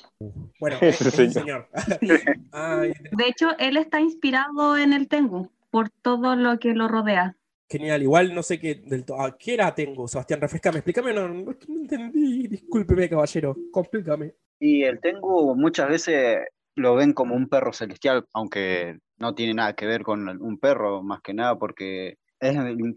[0.60, 1.70] Bueno, es, el señor.
[2.02, 7.36] de hecho, él está inspirado en el Tengu por todo lo que lo rodea.
[7.70, 9.18] Genial, igual no sé qué del todo.
[9.40, 10.42] ¿Qué era tengo, Sebastián?
[10.42, 12.48] Refrescame, explícame, no, no, entendí.
[12.48, 14.36] Discúlpeme, caballero, complícame.
[14.60, 16.40] Y el tengo muchas veces
[16.76, 21.04] lo ven como un perro celestial, aunque no tiene nada que ver con un perro,
[21.04, 22.18] más que nada, porque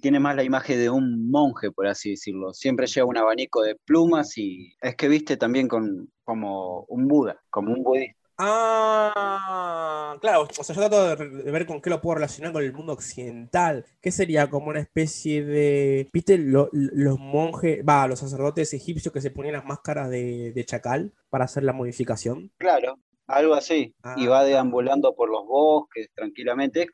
[0.00, 2.52] tiene más la imagen de un monje, por así decirlo.
[2.52, 7.40] Siempre lleva un abanico de plumas y es que viste también con, como un Buda,
[7.50, 8.25] como un budista.
[8.38, 12.72] Ah, claro, o sea, yo trato de, ver con qué lo puedo relacionar con el
[12.72, 13.86] mundo occidental.
[14.02, 16.10] ¿Qué sería como una especie de.
[16.12, 21.44] ¿Viste los monjes, va, los sacerdotes egipcios que se ponían las máscaras de, chacal para
[21.44, 22.52] hacer la modificación?
[22.58, 23.94] Claro, algo así.
[24.16, 24.44] Y va ah.
[24.44, 26.82] deambulando por los bosques tranquilamente.
[26.82, 26.90] Es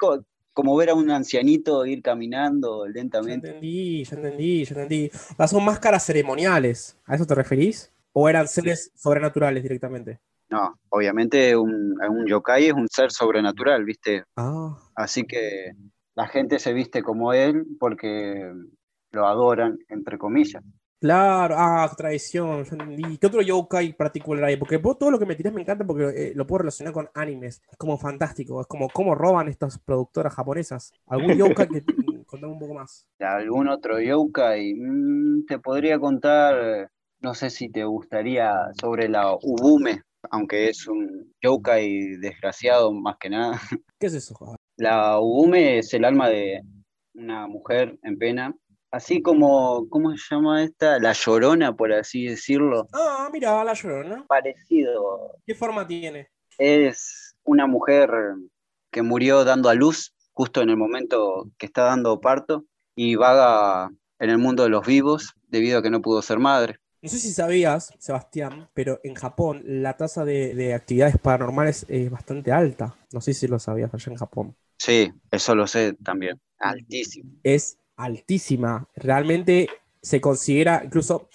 [0.53, 3.49] como ver a un ancianito ir caminando lentamente.
[3.49, 5.11] Ya entendí, ya entendí, ya entendí.
[5.37, 7.01] O son máscaras ceremoniales.
[7.05, 7.93] ¿A eso te referís?
[8.13, 10.21] ¿O eran seres sobrenaturales directamente?
[10.53, 14.25] No, obviamente un, un yokai es un ser sobrenatural, ¿viste?
[14.37, 14.77] Ah.
[14.95, 15.73] Así que
[16.15, 18.53] la gente se viste como él porque
[19.13, 20.63] lo adoran, entre comillas.
[21.01, 22.67] Claro, ah, tradición,
[22.99, 24.59] ¿Y ¿Qué otro yokai particular hay?
[24.59, 27.63] Porque todo lo que me tirás me encanta porque eh, lo puedo relacionar con animes.
[27.71, 30.93] Es como fantástico, es como cómo roban estas productoras japonesas.
[31.07, 31.83] ¿Algún yokai que
[32.27, 33.09] contame un poco más?
[33.21, 34.75] ¿Algún otro yokai?
[34.75, 41.33] Mm, te podría contar, no sé si te gustaría, sobre la Ubume aunque es un
[41.43, 43.61] yokai desgraciado más que nada.
[43.99, 44.57] ¿Qué es eso?
[44.77, 46.63] La Ugume es el alma de
[47.15, 48.55] una mujer en pena,
[48.91, 50.99] así como, ¿cómo se llama esta?
[50.99, 52.87] La Llorona, por así decirlo.
[52.93, 54.25] Ah, mira, la Llorona.
[54.27, 55.37] Parecido.
[55.47, 56.29] ¿Qué forma tiene?
[56.59, 58.11] Es una mujer
[58.91, 63.91] que murió dando a luz justo en el momento que está dando parto y vaga
[64.19, 66.79] en el mundo de los vivos debido a que no pudo ser madre.
[67.03, 72.53] No sé si sabías, Sebastián, pero en Japón la tasa de, actividades paranormales es bastante
[72.53, 72.97] alta.
[73.13, 74.57] No sé si lo sabías allá en Japón.
[74.79, 76.41] Sí, eso lo sé también.
[76.61, 77.33] Altísimo.
[77.43, 78.89] Es altísima.
[78.95, 79.69] Realmente
[80.01, 81.29] se considera, incluso,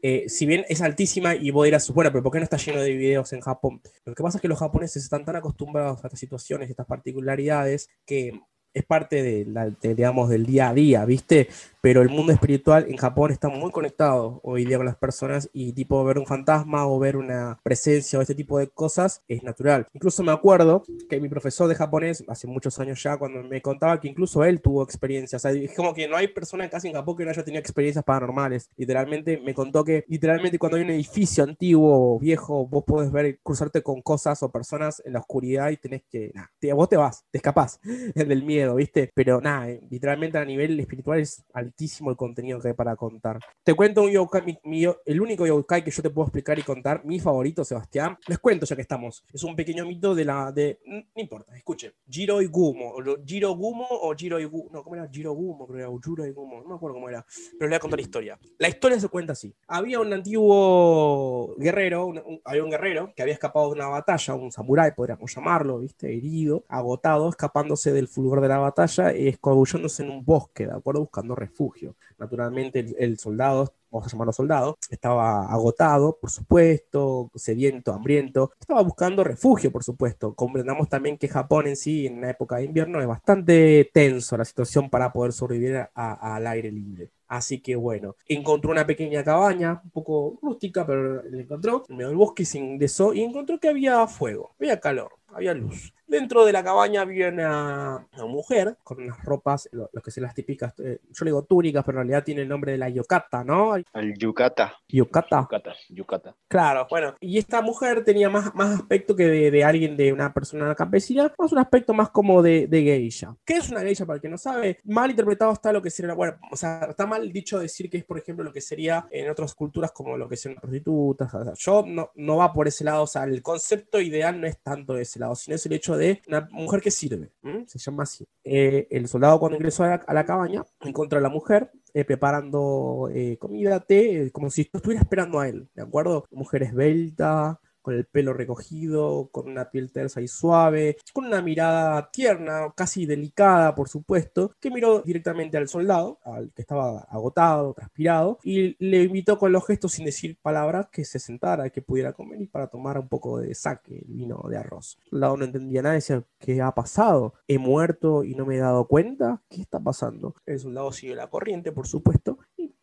[0.00, 2.80] eh, si bien es altísima y vos dirás, bueno, pero ¿por qué no está lleno
[2.80, 3.82] de videos en Japón?
[4.04, 6.86] Lo que pasa es que los japoneses están tan acostumbrados a estas situaciones, y estas
[6.86, 8.40] particularidades, que
[8.72, 11.48] es parte de, digamos, del día a día, ¿viste?
[11.80, 15.72] pero el mundo espiritual en Japón está muy conectado hoy día con las personas y
[15.72, 19.86] tipo ver un fantasma o ver una presencia o este tipo de cosas es natural.
[19.94, 24.00] Incluso me acuerdo que mi profesor de japonés, hace muchos años ya, cuando me contaba
[24.00, 26.94] que incluso él tuvo experiencias, o sea, es como que no hay persona casi en
[26.94, 28.68] Japón que no haya tenido experiencias paranormales.
[28.76, 33.38] Literalmente me contó que literalmente cuando hay un edificio antiguo o viejo, vos podés ver,
[33.42, 37.24] cruzarte con cosas o personas en la oscuridad y tenés que, nah, vos te vas,
[37.30, 37.80] te escapás
[38.14, 39.10] del miedo miedo, ¿viste?
[39.14, 43.38] Pero nada, eh, literalmente a nivel espiritual es altísimo el contenido que hay para contar.
[43.62, 44.60] Te cuento un yokai,
[45.06, 48.18] el único yokai que yo te puedo explicar y contar, mi favorito, Sebastián.
[48.26, 49.24] Les cuento ya que estamos.
[49.32, 50.52] Es un pequeño mito de la.
[50.52, 51.94] de No importa, escuche.
[52.08, 54.70] Jiro Gumo, o Jiro Gumo o Jiro Gumo.
[54.72, 55.08] No, ¿cómo era?
[55.08, 55.98] Jiro Gumo, creo.
[56.02, 57.24] Jiro Gumo, no me acuerdo cómo era.
[57.58, 58.38] Pero le voy a contar la historia.
[58.58, 59.54] La historia se cuenta así.
[59.68, 62.12] Había un antiguo guerrero,
[62.44, 66.14] había un guerrero que había escapado de una batalla, un samurái, podríamos llamarlo, ¿viste?
[66.14, 71.00] Herido, agotado, escapándose del fulgor de la batalla y escabulléndose en un bosque, ¿de acuerdo?
[71.00, 71.96] Buscando refugio.
[72.18, 79.24] Naturalmente, el, soldado vamos a llamarlo soldado, estaba agotado, por supuesto, sediento, hambriento, estaba buscando
[79.24, 80.34] refugio, por supuesto.
[80.34, 84.44] Comprendamos también que Japón en sí, en la época de invierno, es bastante tenso la
[84.44, 87.10] situación para poder sobrevivir al aire libre.
[87.26, 92.08] Así que bueno, encontró una pequeña cabaña, un poco rústica, pero la encontró en medio
[92.08, 95.92] del bosque, se ingresó y encontró que había fuego, había calor había luz.
[96.10, 100.74] Dentro de la cabaña había una, mujer con unas ropas, lo, que se las típicas,
[100.80, 103.76] eh, yo le digo túnicas, pero en realidad tiene el nombre de la yocata, ¿no?
[103.76, 104.74] El yukata.
[104.88, 105.42] Yocata.
[105.42, 106.36] Yukata, yukata.
[106.48, 107.14] Claro, bueno.
[107.20, 111.52] Y esta mujer tenía más, más aspecto que de, alguien, de una persona campesina, más
[111.52, 113.36] un aspecto más como de, de geisha.
[113.44, 114.04] ¿Qué es una geisha?
[114.04, 117.06] Para el que no sabe, mal interpretado está lo que sería, bueno, o sea, está
[117.06, 120.28] mal dicho decir que es, por ejemplo, lo que sería en otras culturas como lo
[120.28, 121.32] que sean prostitutas.
[121.32, 124.48] O sea, yo no, no va por ese lado, o sea, el concepto ideal no
[124.48, 127.30] es tanto ese lado, sino es el hecho de una mujer que sirve,
[127.66, 128.26] se llama así.
[128.44, 133.36] Eh, el soldado cuando ingresó a la, cabaña encontró a la mujer eh, preparando eh,
[133.38, 136.26] comida, té, como si estuviera esperando a él, ¿de acuerdo?
[136.30, 142.10] Mujer esbelta, con el pelo recogido, con una piel tersa y suave, con una mirada
[142.10, 148.38] tierna, casi delicada, por supuesto, que miró directamente al soldado, al que estaba agotado, transpirado,
[148.42, 152.40] y le invitó con los gestos sin decir palabras que se sentara, que pudiera comer
[152.40, 154.98] y para tomar un poco de saque, vino de arroz.
[155.04, 157.34] El soldado no entendía nada, decía, ¿qué ha pasado?
[157.46, 159.42] ¿He muerto y no me he dado cuenta?
[159.48, 160.34] ¿Qué está pasando?
[160.46, 162.38] El soldado siguió la corriente, por supuesto,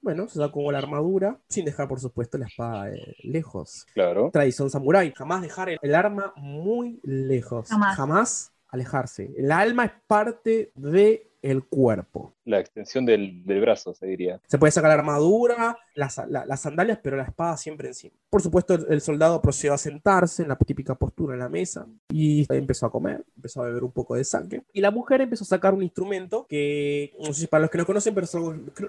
[0.08, 3.86] bueno, se sacó la armadura, sin dejar, por supuesto, la espada eh, lejos.
[3.94, 4.30] Claro.
[4.32, 5.12] Tradición samurái.
[5.14, 7.68] Jamás dejar el, arma muy lejos.
[7.68, 9.34] Jamás alejarse.
[9.36, 12.34] El alma es parte de el cuerpo.
[12.46, 14.40] La extensión del, brazo, se diría.
[14.48, 18.14] Se puede sacar la armadura, las, sandalias, pero la espada siempre encima.
[18.30, 22.46] Por supuesto, el, soldado procedió a sentarse en la típica postura en la mesa y
[22.54, 24.64] empezó a comer, empezó a beber un poco de sangre.
[24.74, 27.78] Y la mujer empezó a sacar un instrumento que, no sé si para los que
[27.80, 28.28] no conocen, pero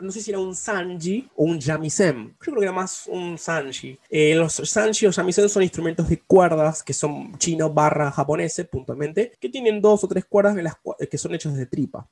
[0.01, 2.29] no sé si era un sanji o un yamisen.
[2.29, 3.99] Yo creo que era más un sanji.
[4.11, 9.33] Eh, los sanji o yamisen son instrumentos de cuerdas que son chino barra japoneses, puntualmente,
[9.41, 10.75] que tienen dos o tres cuerdas las,
[11.11, 12.07] que son hechas de tripa.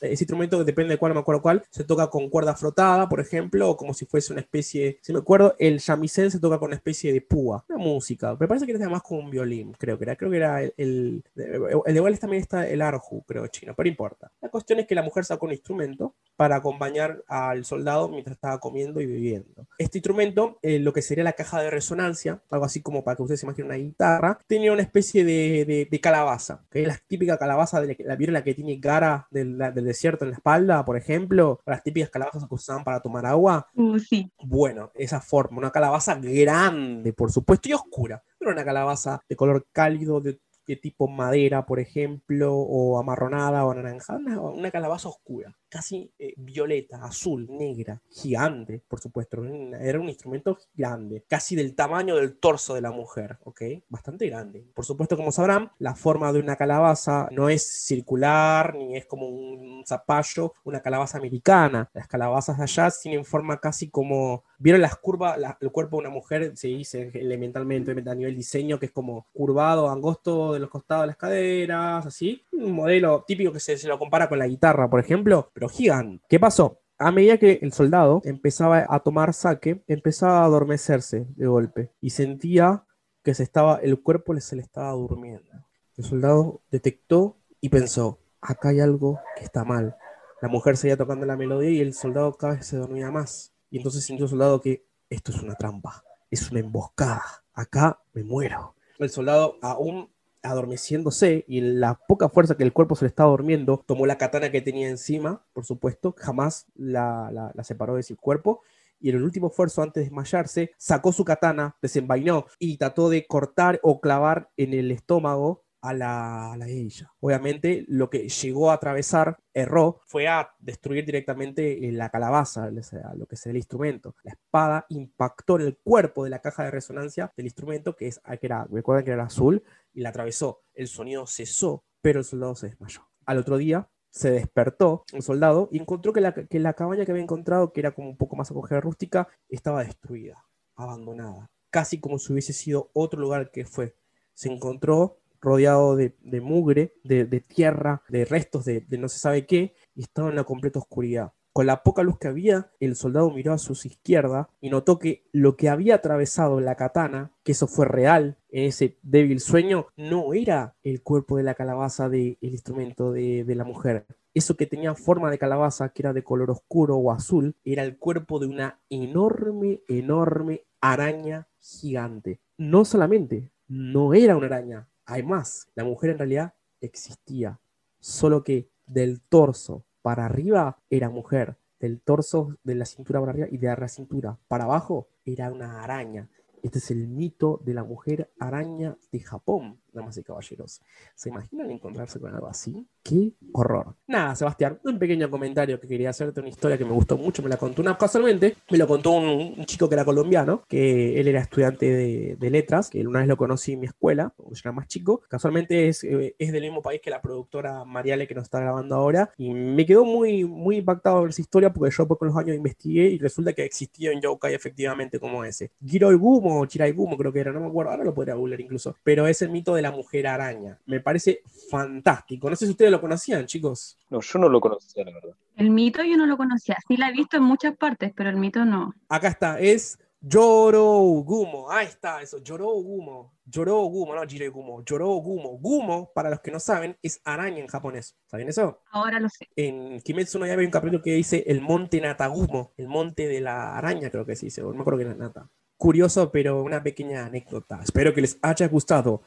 [0.00, 3.20] Ese instrumento, depende de cuál, no me acuerdo cuál, se toca con cuerda frotada, por
[3.20, 6.68] ejemplo, o como si fuese una especie, si me acuerdo, el shamisen se toca con
[6.68, 8.36] una especie de púa, una música.
[8.38, 10.16] Me parece que era más como un violín, creo que era.
[10.16, 14.30] Creo que era el, el, de igual también está el arju, creo, chino, pero importa.
[14.40, 18.58] La cuestión es que la mujer sacó un instrumento para acompañar al soldado mientras estaba
[18.58, 19.66] comiendo y bebiendo.
[19.78, 23.22] Este instrumento, eh, lo que sería la caja de resonancia, algo así como para que
[23.22, 27.38] ustedes se imaginen una guitarra, tenía una especie de, de, calabaza, que es la típica
[27.38, 30.96] calabaza de la, ¿vieron la que tiene cara del, del, desierto en la espalda, por
[30.96, 31.60] ejemplo?
[31.64, 33.68] Las típicas calabazas que usaban para tomar agua.
[33.74, 34.31] Uh, sí.
[34.40, 38.22] Bueno, esa forma, una calabaza grande, por supuesto, y oscura.
[38.38, 43.70] Pero una calabaza de color cálido, de de tipo madera, por ejemplo, o amarronada o
[43.70, 49.42] anaranjada, una calabaza oscura casi eh, violeta, azul, negra, gigante, por supuesto.
[49.80, 53.62] Era un instrumento grande, casi del tamaño del torso de la mujer, ¿ok?
[53.88, 54.66] Bastante grande.
[54.74, 59.28] Por supuesto, como sabrán, la forma de una calabaza no es circular ni es como
[59.28, 61.88] un zapallo, una calabaza americana.
[61.94, 65.36] Las calabazas de allá tienen forma casi como ¿Vieron las curvas?
[65.60, 69.90] el cuerpo de una mujer se dice elementalmente a nivel diseño que es como curvado,
[69.90, 72.44] angosto de los costados de las caderas, así.
[72.52, 76.24] Un modelo típico que se, se lo compara con la guitarra, por ejemplo gigante.
[76.28, 76.78] ¿Qué pasó?
[76.96, 82.10] A medida que el soldado empezaba a tomar saque, empezaba a adormecerse de golpe y
[82.10, 82.84] sentía
[83.24, 85.50] que se estaba, el cuerpo se le estaba durmiendo.
[85.96, 89.96] El soldado detectó y pensó, acá hay algo que está mal.
[90.40, 93.51] La mujer seguía tocando la melodía y el soldado cada vez se dormía más.
[93.72, 97.22] Y entonces sintió el soldado que esto es una trampa, es una emboscada,
[97.54, 98.74] acá me muero.
[98.98, 100.10] El soldado aún
[100.42, 104.18] adormeciéndose y en la poca fuerza que el cuerpo se le estaba durmiendo, tomó la
[104.18, 108.60] katana que tenía encima, por supuesto, jamás la, la, separó de su cuerpo
[109.00, 113.26] y en el último esfuerzo antes de desmayarse, sacó su katana, desenvainó y trató de
[113.26, 117.12] cortar o clavar en el estómago a la, a.
[117.20, 123.26] Obviamente lo que llegó a atravesar, erró, fue a destruir directamente eh, la calabaza, lo
[123.26, 124.14] que es el instrumento.
[124.22, 128.20] La espada impactó en el cuerpo de la caja de resonancia del instrumento, que es,
[128.24, 130.62] ah, que era, recuerden que era azul, y la atravesó.
[130.72, 133.08] El sonido cesó, pero el soldado se desmayó.
[133.26, 137.10] Al otro día, se despertó, el soldado, y encontró que la, que la cabaña que
[137.10, 140.44] había encontrado, que era como un poco más acogida rústica, estaba destruida,
[140.76, 143.96] abandonada, casi como si hubiese sido otro lugar que fue.
[144.34, 150.02] Se encontró rodeado de, mugre, de, tierra, de restos de, no se sabe qué, y
[150.02, 151.32] estaba en la completa oscuridad.
[151.52, 155.28] Con la poca luz que había, el soldado miró a su izquierda y notó que
[155.32, 160.32] lo que había atravesado la katana, que eso fue real en ese débil sueño, no
[160.32, 164.06] era el cuerpo de la calabaza del instrumento de, de la mujer.
[164.32, 167.98] Eso que tenía forma de calabaza, que era de color oscuro o azul, era el
[167.98, 172.40] cuerpo de una enorme, enorme araña gigante.
[172.56, 177.60] No solamente, no era una araña, hay más, la mujer en realidad existía,
[178.00, 183.48] solo que del torso para arriba era mujer, del torso de la cintura para arriba
[183.50, 186.28] y de la cintura para abajo era una araña.
[186.62, 190.80] Este es el mito de la mujer araña de Japón, damas y caballeros.
[191.14, 192.86] ¿Se imaginan encontrarse con algo así?
[193.02, 193.96] ¡Qué horror!
[194.06, 197.48] Nada, Sebastián, un pequeño comentario que quería hacerte, una historia que me gustó mucho, me
[197.48, 201.28] la contó una casualmente, me lo contó un, un chico que era colombiano, que él
[201.28, 204.60] era estudiante de, de letras, que una vez lo conocí en mi escuela, cuando yo
[204.64, 208.34] era más chico, casualmente es, eh, es del mismo país que la productora Mariale que
[208.34, 212.28] nos está grabando ahora, y me quedó muy, muy impactado esa historia porque yo con
[212.28, 215.70] los años investigué y resulta que existía un yokai efectivamente como ese.
[215.84, 218.60] Giroi Gumo o Chirai Gumo creo que era, no me acuerdo, ahora lo podría googlear
[218.60, 220.78] incluso, pero es el mito de la mujer araña.
[220.86, 222.48] Me parece fantástico.
[222.48, 223.98] No sé si ustedes lo conocían, chicos.
[224.08, 225.34] No, yo no lo conocía, la verdad.
[225.56, 226.76] El mito yo no lo conocía.
[226.88, 228.94] Sí la he visto en muchas partes, pero el mito no.
[229.08, 230.84] Acá está, es Yoro
[231.24, 231.68] Gumo.
[231.68, 233.34] Ahí está, eso, Yoro Gumo.
[233.44, 234.84] Yoro Gumo, no Jirei Gumo.
[234.84, 235.58] Yoro Gumo.
[235.58, 238.16] Gumo, para los que no saben, es araña en japonés.
[238.26, 238.80] ¿Saben eso?
[238.92, 239.48] Ahora lo sé.
[239.56, 243.40] En Kimetsu no Yaiba hay un capítulo que dice el monte Natagumo, el monte de
[243.40, 245.50] la araña, creo que se dice, no me acuerdo que era Nata.
[245.76, 247.80] Curioso, pero una pequeña anécdota.
[247.82, 249.22] Espero que les haya gustado.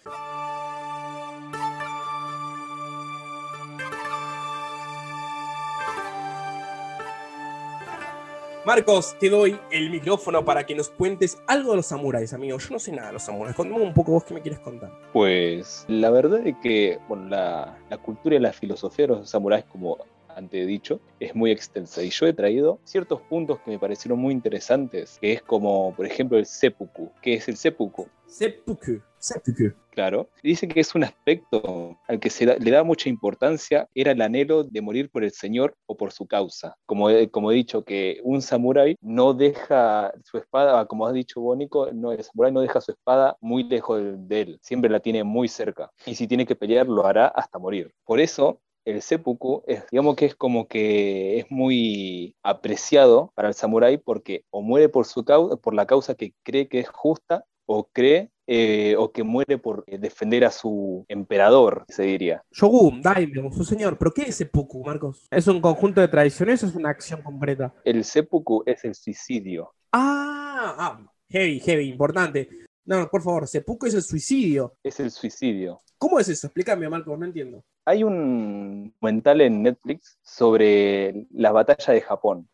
[8.75, 12.57] Marcos, te doy el micrófono para que nos cuentes algo de los samuráis, amigo.
[12.57, 13.55] Yo no sé nada de los samuráis.
[13.55, 14.91] Contame un poco vos qué me quieres contar.
[15.13, 19.63] Pues la verdad es que bueno, la, la cultura y la filosofía de los samuráis,
[19.63, 19.97] como
[20.35, 22.03] antes dicho, es muy extensa.
[22.03, 26.05] Y yo he traído ciertos puntos que me parecieron muy interesantes, que es como, por
[26.05, 27.11] ejemplo, el seppuku.
[27.21, 28.07] ¿Qué es el seppuku?
[28.25, 29.01] Seppuku.
[29.17, 29.71] Seppuku.
[29.91, 30.29] Claro.
[30.43, 34.21] Dice que es un aspecto al que se da- le da mucha importancia, era el
[34.21, 36.75] anhelo de morir por el Señor o por su causa.
[36.85, 41.39] Como he, como he dicho, que un samurái no deja su espada, como has dicho,
[41.41, 44.99] Bónico, no, el samurái no deja su espada muy lejos de, de él, siempre la
[44.99, 45.89] tiene muy cerca.
[46.05, 47.91] Y si tiene que pelear, lo hará hasta morir.
[48.05, 53.53] Por eso, el seppuku es, digamos que es como que es muy apreciado para el
[53.53, 57.43] samurái porque o muere por, su cau- por la causa que cree que es justa
[57.65, 62.43] o cree eh, o que muere por eh, defender a su emperador, se diría.
[62.51, 63.97] Shogun, Daimyo, su señor.
[63.97, 65.25] ¿Pero qué es seppuku, Marcos?
[65.31, 67.73] ¿Es un conjunto de tradiciones o es una acción concreta?
[67.83, 69.73] El seppuku es el suicidio.
[69.91, 72.64] Ah, ah, heavy, heavy, importante.
[72.85, 74.75] No, por favor, seppuku es el suicidio.
[74.83, 75.79] Es el suicidio.
[75.97, 76.47] ¿Cómo es eso?
[76.47, 77.63] Explícame, Marcos, no entiendo.
[77.83, 82.47] Hay un documental en Netflix sobre la batalla de Japón.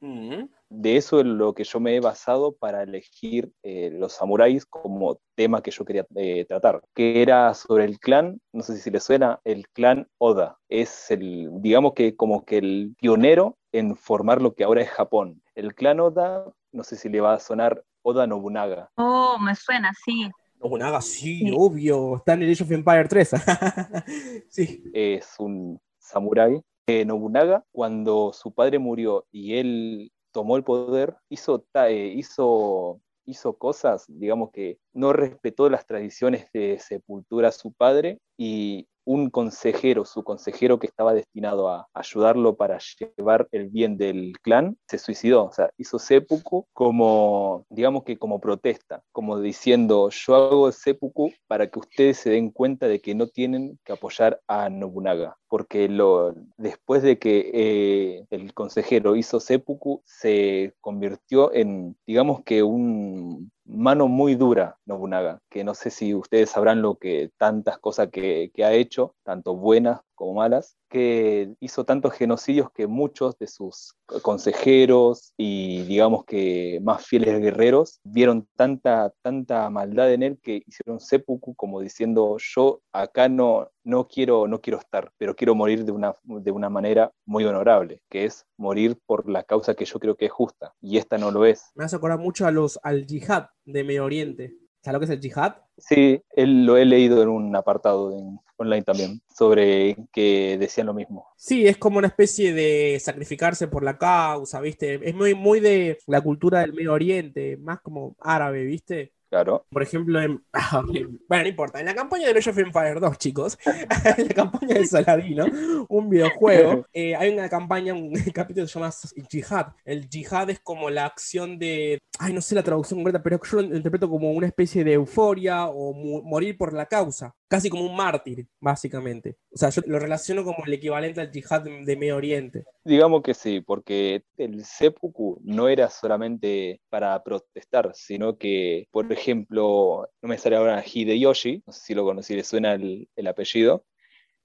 [0.70, 5.20] De eso es lo que yo me he basado para elegir eh, los samuráis como
[5.36, 9.02] tema que yo quería eh, tratar, que era sobre el clan, no sé si le
[9.02, 10.60] suena, el clan Oda.
[10.70, 15.42] Es el, digamos que como que el pionero en formar lo que ahora es Japón.
[15.56, 18.90] El clan Oda, no sé si le va a sonar Oda Nobunaga.
[18.96, 20.30] Oh, me suena, sí.
[20.60, 21.54] Nobunaga, sí, Sí.
[21.56, 22.18] obvio.
[22.18, 23.32] Está en el Age of Empire 3.
[24.50, 24.84] sí.
[24.94, 26.62] es un samurái.
[26.88, 33.54] Eh, Nobunaga, cuando su padre murió y él tomó el poder, hizo, eh, hizo, hizo
[33.58, 40.06] cosas, digamos que no respetó las tradiciones de sepultura a su padre y un consejero,
[40.06, 42.80] su consejero que estaba destinado a ayudarlo para
[43.18, 48.40] llevar el bien del clan, se suicidó, o sea, hizo seppuku como, digamos que como
[48.40, 53.28] protesta, como diciendo, yo hago seppuku para que ustedes se den cuenta de que no
[53.28, 60.02] tienen que apoyar a Nobunaga, porque lo, después de que eh, el consejero hizo seppuku,
[60.06, 66.50] se convirtió en, digamos que un mano muy dura Nobunaga, que no sé si ustedes
[66.50, 72.14] sabrán lo que tantas cosas que, ha hecho, tanto buenas como malas, que hizo tantos
[72.14, 79.68] genocidios que muchos de sus consejeros y digamos que más fieles guerreros vieron tanta, tanta
[79.72, 84.78] maldad en él que hicieron seppuku como diciendo yo acá no, no, quiero, no quiero
[84.78, 89.28] estar, pero quiero morir de una, de una manera muy honorable, que es morir por
[89.28, 91.72] la causa que yo creo que es justa, y esta no lo es.
[91.74, 94.56] Me hace acordar mucho a los, al yihad de Medio Oriente.
[94.82, 95.56] ¿Sabes lo que es el jihad?
[95.78, 100.94] Sí, él, lo he leído en un apartado en, online también, sobre que decían lo
[100.94, 101.28] mismo.
[101.36, 105.00] Sí, es como una especie de sacrificarse por la causa, ¿viste?
[105.08, 109.14] Es muy, muy de la cultura del Medio Oriente, más como árabe, ¿viste?
[109.32, 109.66] Claro.
[109.70, 110.44] Por ejemplo, en,
[111.30, 113.58] bueno, no importa, en la campaña de Age of Empires 2, chicos,
[114.18, 115.46] en la campaña de Saladino,
[115.88, 118.94] un videojuego, eh, hay una campaña, un capítulo que se llama
[119.30, 119.68] Jihad.
[119.86, 123.62] El Jihad es como la acción de, ay, no sé la traducción completa, pero yo
[123.62, 125.94] lo interpreto como una especie de euforia o
[126.24, 129.38] morir por la causa, casi como un mártir, básicamente.
[129.52, 132.66] O sea, yo lo relaciono como el equivalente al Jihad de Medio Oriente.
[132.84, 139.22] Digamos que sí, porque el seppuku no era solamente para protestar, sino que, por ejemplo,
[139.22, 143.86] ejemplo, no me sale ahora Hideyoshi, no sé si lo conocí, le suena el, apellido,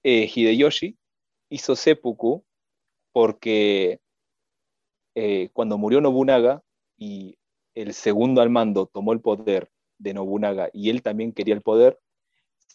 [0.03, 0.97] eh, Hideyoshi
[1.49, 2.45] hizo seppuku
[3.11, 3.99] porque
[5.15, 6.61] eh, cuando murió Nobunaga
[6.97, 7.37] y
[7.77, 9.69] el segundo al mando tomó el poder
[9.99, 11.99] de Nobunaga y él también quería el poder,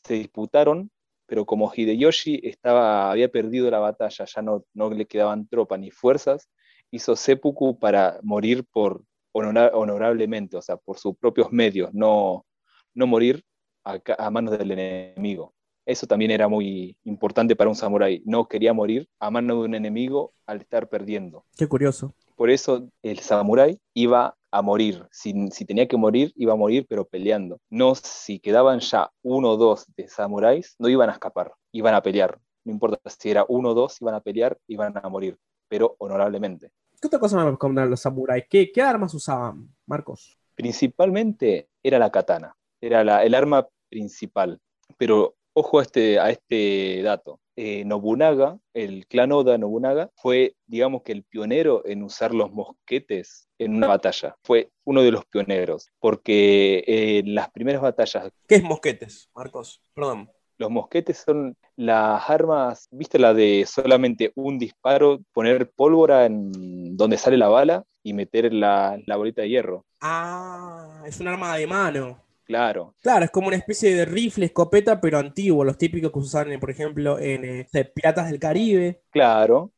[0.04, 0.90] se disputaron,
[1.26, 5.90] pero como Hideyoshi estaba, había perdido la batalla, ya no, no le quedaban tropas ni
[5.90, 6.48] fuerzas,
[6.92, 12.46] hizo seppuku para morir por, honorablemente, o sea, por sus propios medios, no,
[12.94, 13.42] no morir
[13.84, 15.52] a, manos del enemigo.
[15.84, 18.22] Eso también era muy importante para un samurái.
[18.24, 21.44] No quería morir a manos de un enemigo al estar perdiendo.
[21.56, 22.14] Qué curioso.
[22.36, 25.08] Por eso el samurái iba a morir.
[25.10, 27.58] Si, si, tenía que morir, iba a morir, pero peleando.
[27.70, 32.02] No si quedaban ya uno o dos de samuráis, no iban a escapar, iban a
[32.02, 32.38] pelear.
[32.64, 35.36] No importa si era uno o dos, iban a pelear, iban a morir,
[35.68, 36.70] pero honorablemente.
[37.00, 38.44] ¿Qué otra cosa me contar los samuráis?
[38.48, 40.38] ¿Qué, ¿Qué, armas usaban, Marcos?
[40.54, 44.60] Principalmente era la katana, era la, el arma principal.
[44.98, 47.40] Pero ojo a este, a este dato.
[47.56, 53.48] Eh, Nobunaga, el clan Oda Nobunaga, fue, digamos que el pionero en usar los mosquetes
[53.58, 54.36] en una batalla.
[54.42, 58.30] Fue uno de los pioneros, porque en las primeras batallas...
[58.48, 59.82] ¿Qué es mosquetes, Marcos?
[59.94, 60.30] Perdón.
[60.58, 67.18] Los mosquetes son las armas, ¿viste la de solamente un disparo, poner pólvora en donde
[67.18, 69.84] sale la bala y meter la, bolita de hierro?
[70.00, 72.20] Ah, es un arma de mano.
[72.52, 72.94] Claro.
[73.00, 76.70] Claro, es como una especie de rifle, escopeta, pero antiguo, los típicos que usaban, por
[76.70, 79.02] ejemplo, en eh, Piratas del Caribe.
[79.10, 79.72] Claro.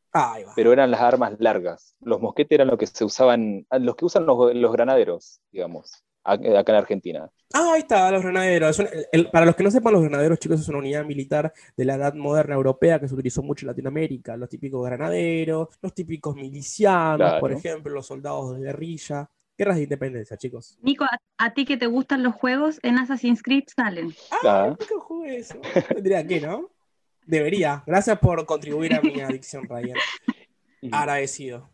[0.57, 1.95] Pero eran las armas largas.
[2.01, 6.79] Los mosquetes eran lo que se usaban, los que usan los granaderos, digamos acá en
[6.79, 7.31] Argentina.
[7.53, 8.83] Ah, ahí está, los granaderos.
[9.31, 12.14] para los que no sepan, los granaderos, chicos, es una unidad militar de la edad
[12.14, 14.37] moderna europea que se utilizó mucho en Latinoamérica.
[14.37, 19.31] Los típicos granaderos, los típicos milicianos, por ejemplo, los soldados de guerrilla.
[19.57, 20.76] Guerras de independencia, chicos.
[20.82, 21.07] Nico,
[21.38, 24.12] a, ti que te gustan los juegos, en Assassin's Creed salen.
[24.42, 25.61] Ah, nunca jugué eso.
[25.88, 26.70] Tendría que, ¿no?
[27.24, 27.82] Debería.
[27.86, 29.96] Gracias por contribuir a mi adicción, Ryan.
[30.92, 31.70] Agradecido.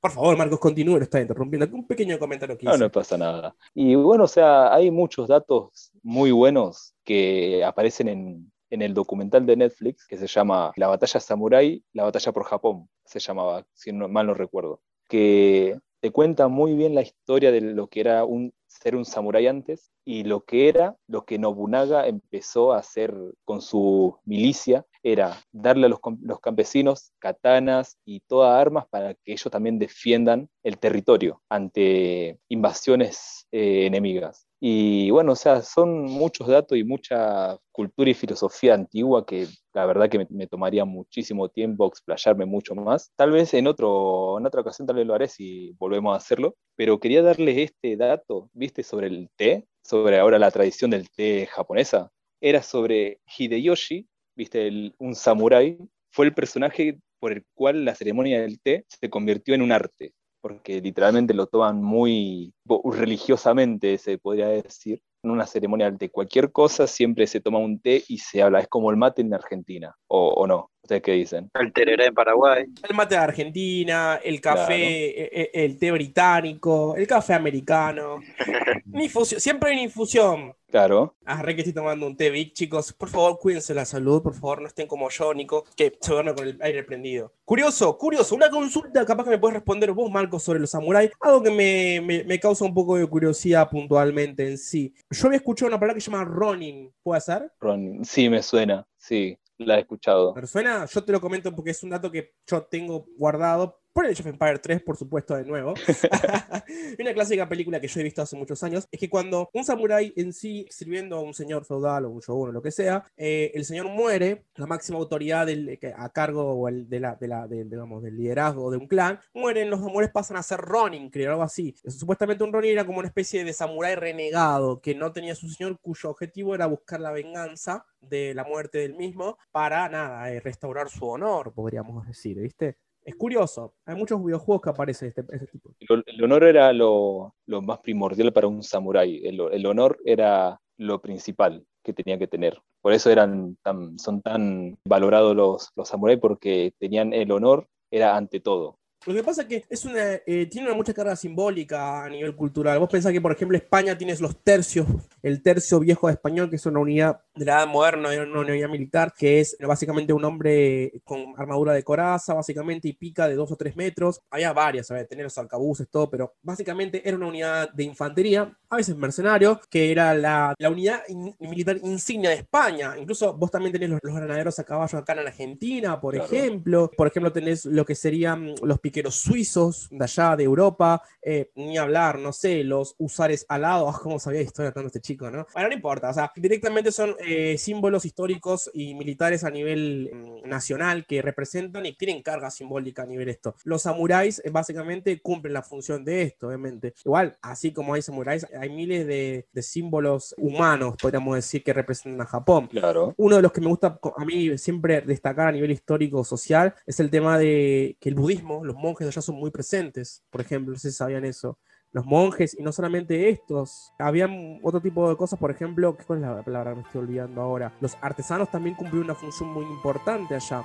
[0.00, 1.66] Por favor, Marcos, continúe, lo está interrumpiendo.
[1.74, 3.56] Un pequeño comentario que No, no pasa nada.
[3.74, 9.46] Y bueno, o sea, hay muchos datos muy buenos que aparecen en, en el documental
[9.46, 13.92] de Netflix que se llama La batalla samurai, la batalla por Japón, se llamaba, si
[13.92, 18.24] no, mal no recuerdo, que te cuenta muy bien la historia de lo que era
[18.24, 23.12] un, ser un samurái antes y lo que era lo que Nobunaga empezó a hacer
[23.44, 29.50] con su milicia era darle a los, campesinos katanas y todas armas para que ellos
[29.50, 34.46] también defiendan el territorio ante invasiones eh, enemigas.
[34.60, 39.86] Y bueno, o sea, son muchos datos y mucha cultura y filosofía antigua que la
[39.86, 43.12] verdad que me, tomaría muchísimo tiempo explayarme mucho más.
[43.16, 46.56] Tal vez en, otro, en otra ocasión tal vez lo haré si volvemos a hacerlo,
[46.74, 51.46] pero quería darles este dato, viste, sobre el té, sobre ahora la tradición del té
[51.46, 52.10] japonesa.
[52.40, 55.78] Era sobre Hideyoshi, viste, un samurái,
[56.10, 60.12] fue el personaje por el cual la ceremonia del té se convirtió en un arte,
[60.40, 62.52] porque literalmente lo toman muy
[62.84, 65.00] religiosamente, se podría decir.
[65.22, 68.68] En una ceremonia de cualquier cosa siempre se toma un té y se habla, es
[68.68, 70.70] como el mate en Argentina, o no.
[70.86, 71.50] ¿Ustedes qué dicen?
[71.54, 72.64] El tereré en Paraguay.
[72.88, 78.20] El mate de Argentina, el café, e, e, el, té británico, el café americano.
[79.24, 80.54] siempre hay una infusión.
[80.70, 81.16] Claro.
[81.24, 82.92] Ah, re que estoy tomando un té Vic, chicos.
[82.92, 86.36] Por favor, cuídense la salud, por favor, no estén como yo, Nico, que se duerme
[86.36, 87.32] con el aire prendido.
[87.44, 91.10] Curioso, curioso, una consulta, capaz que me puedes responder vos, Marcos, sobre los samuráis.
[91.20, 94.94] Algo que me, me, causa un poco de curiosidad puntualmente en sí.
[95.10, 97.50] Yo había escuchado una palabra que se llama Ronin, ¿puede ser?
[97.58, 100.34] Ronin, sí, me suena, sí la he escuchado.
[100.34, 100.86] ¿Pero suena?
[100.86, 104.20] Yo te lo comento porque es un dato que yo tengo guardado por el Age
[104.20, 105.72] of Empire 3, por supuesto, de nuevo.
[107.00, 110.12] una clásica película que yo he visto hace muchos años es que cuando un samurái
[110.16, 113.52] en sí, sirviendo a un señor feudal o un shogun o lo que sea, eh,
[113.54, 117.48] el señor muere, la máxima autoridad del, a cargo o el, de la, de la,
[117.48, 121.42] digamos, del liderazgo de un clan, mueren, los amores pasan a ser Ronin, creo, algo
[121.42, 121.74] así.
[121.86, 125.78] Supuestamente un Ronin era como una especie de samurái renegado que no tenía su señor,
[125.80, 130.90] cuyo objetivo era buscar la venganza de la muerte del mismo para, nada, eh, restaurar
[130.90, 132.76] su honor, podríamos decir, ¿viste?
[133.06, 135.70] Es curioso, hay muchos videojuegos que aparece este, este tipo.
[135.78, 141.92] El, honor era lo, más primordial para un samurái, el, honor era lo principal que
[141.92, 142.60] tenía que tener.
[142.82, 148.16] Por eso eran tan, son tan valorados los, los samuráis, porque tenían el honor, era
[148.16, 148.80] ante todo.
[149.06, 152.34] Lo que pasa es que es una, eh, tiene una mucha carga simbólica a nivel
[152.34, 152.80] cultural.
[152.80, 154.84] Vos pensás que, por ejemplo, España tienes los tercios,
[155.22, 159.14] el tercio viejo español, que es una unidad de la edad moderna, una unidad militar,
[159.16, 163.56] que es básicamente un hombre con armadura de coraza, básicamente, y pica de dos o
[163.56, 164.20] tres metros.
[164.28, 165.06] Había varias, ¿sabes?
[165.06, 169.92] Tener los arcabuces, todo, pero básicamente era una unidad de infantería, a veces mercenario, que
[169.92, 171.02] era la, la unidad
[171.38, 172.94] militar insignia de España.
[172.98, 176.90] Incluso vos también tenés los, granaderos a caballo acá en Argentina, por ejemplo.
[176.96, 181.50] Por ejemplo, tenés lo que serían los piqueros los suizos de allá de Europa, eh,
[181.54, 185.46] ni hablar, no sé, los usares alados, ¿cómo sabía historia tanto este chico, no?
[185.52, 190.48] Bueno, no importa, o sea, directamente son eh, símbolos históricos y militares a nivel mm,
[190.48, 193.54] nacional que representan y tienen carga simbólica a nivel esto.
[193.64, 196.94] Los samuráis eh, básicamente cumplen la función de esto, obviamente.
[197.04, 202.20] Igual, así como hay samuráis, hay miles de, de símbolos humanos, podríamos decir, que representan
[202.22, 202.68] a Japón.
[202.68, 203.14] Claro.
[203.16, 207.00] Uno de los que me gusta a mí siempre destacar a nivel histórico social es
[207.00, 210.78] el tema de que el budismo, los monjes allá son muy presentes, por ejemplo, no
[210.78, 211.58] sé si sabían eso.
[211.92, 216.28] Los monjes, y no solamente estos, habían otro tipo de cosas, por ejemplo, ¿cuál es
[216.28, 217.72] la palabra que me estoy olvidando ahora?
[217.80, 220.62] Los artesanos también cumplieron una función muy importante allá.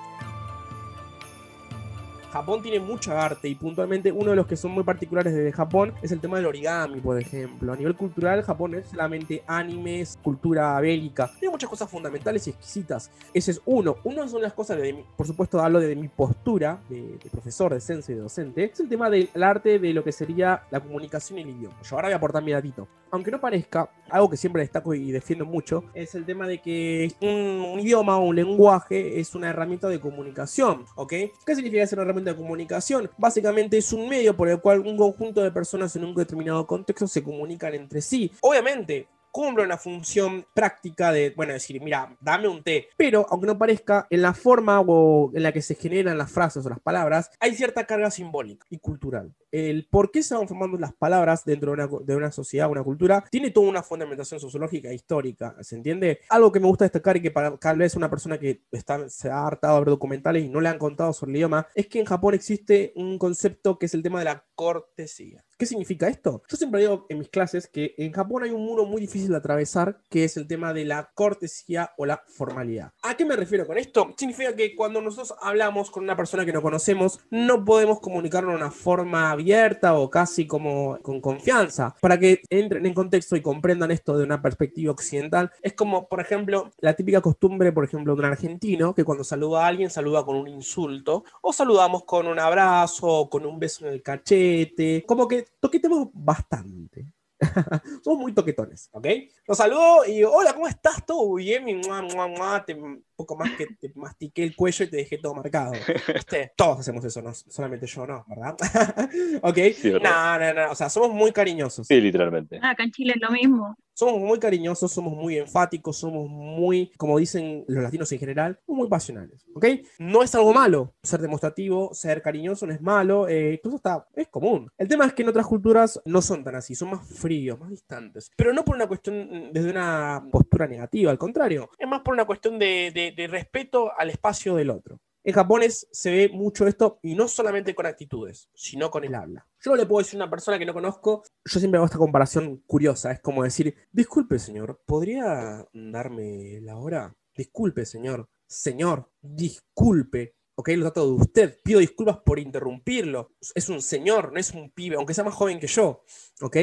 [2.31, 5.93] Japón tiene mucha arte y puntualmente uno de los que son muy particulares de Japón
[6.01, 7.73] es el tema del origami, por ejemplo.
[7.73, 11.29] A nivel cultural, Japón es solamente animes, cultura bélica.
[11.39, 13.11] Tiene muchas cosas fundamentales y exquisitas.
[13.33, 13.97] Ese es uno.
[14.05, 18.15] Uno son las cosas de, por supuesto, hablo de mi postura de, profesor, de sensei,
[18.15, 18.71] de docente.
[18.71, 21.75] Es el tema del arte de lo que sería la comunicación y el idioma.
[21.83, 22.87] Yo ahora voy a aportar mi datito.
[23.11, 27.11] Aunque no parezca, algo que siempre destaco y defiendo mucho es el tema de que
[27.21, 31.09] un, idioma o un lenguaje es una herramienta de comunicación, ¿ok?
[31.45, 33.09] ¿Qué significa ser una herramienta de comunicación.
[33.17, 37.07] Básicamente es un medio por el cual un conjunto de personas en un determinado contexto
[37.07, 38.31] se comunican entre sí.
[38.41, 42.89] Obviamente, cumple una función práctica de, bueno, decir, mira, dame un té.
[42.97, 46.65] Pero, aunque no parezca, en la forma o en la que se generan las frases
[46.65, 49.33] o las palabras, hay cierta carga simbólica y cultural.
[49.51, 52.83] El por qué se van formando las palabras dentro de una, de una sociedad, una
[52.83, 56.21] cultura, tiene toda una fundamentación sociológica e histórica, ¿se entiende?
[56.29, 59.29] Algo que me gusta destacar y que para tal vez una persona que está, se
[59.29, 61.99] ha hartado de ver documentales y no le han contado sobre el idioma, es que
[61.99, 65.43] en Japón existe un concepto que es el tema de la cortesía.
[65.61, 66.41] ¿Qué significa esto?
[66.49, 69.37] Yo siempre digo en mis clases que en Japón hay un muro muy difícil de
[69.37, 72.93] atravesar, que es el tema de la cortesía o la formalidad.
[73.03, 74.11] ¿A qué me refiero con esto?
[74.17, 78.57] Significa que cuando nosotros hablamos con una persona que no conocemos, no podemos comunicarnos de
[78.57, 81.95] una forma abierta o casi como con confianza.
[82.01, 86.21] Para que entren en contexto y comprendan esto de una perspectiva occidental, es como, por
[86.21, 90.25] ejemplo, la típica costumbre, por ejemplo, de un argentino, que cuando saluda a alguien saluda
[90.25, 95.03] con un insulto, o saludamos con un abrazo, o con un beso en el cachete,
[95.05, 97.11] como que toquetemos bastante.
[98.03, 99.07] Somos muy toquetones, ¿ok?
[99.47, 101.05] Los saludo y hola, ¿cómo estás?
[101.05, 101.65] ¿Todo bien?
[101.65, 105.17] Mi mua, mua, te, un poco más que te mastiqué el cuello y te dejé
[105.17, 105.73] todo marcado.
[106.55, 108.55] Todos hacemos eso, no solamente yo, no, ¿verdad?
[109.41, 109.57] ¿Ok?
[110.01, 111.87] no, no, no, o sea, somos muy cariñosos.
[111.87, 112.59] Sí, literalmente.
[112.61, 113.75] Ah, acá en Chile es lo mismo.
[113.93, 118.87] Somos muy cariñosos, somos muy enfáticos, somos muy, como dicen los latinos en general, muy
[118.87, 119.65] pasionales, ¿ok?
[119.99, 124.27] No es algo malo ser demostrativo, ser cariñoso no es malo, eh, todo está, es
[124.29, 124.71] común.
[124.77, 127.69] El tema es que en otras culturas no son tan así, son más fríos, más
[127.69, 132.01] distantes, pero no por una cuestión mm, desde una postura negativa, al contrario, es más
[132.01, 134.99] por una cuestión de, de respeto al espacio del otro.
[135.23, 139.47] En Japón se ve mucho esto y no solamente con actitudes, sino con el habla.
[139.59, 141.99] Yo no le puedo decir a una persona que no conozco, yo siempre hago esta
[141.99, 147.15] comparación curiosa, es como decir, disculpe señor, ¿podría darme la hora?
[147.35, 150.35] Disculpe señor, señor, disculpe.
[150.55, 153.35] Ok, lo trato de usted, pido disculpas por interrumpirlo.
[153.55, 156.03] Es un señor, no es un pibe, aunque sea más joven que yo.
[156.41, 156.57] Ok,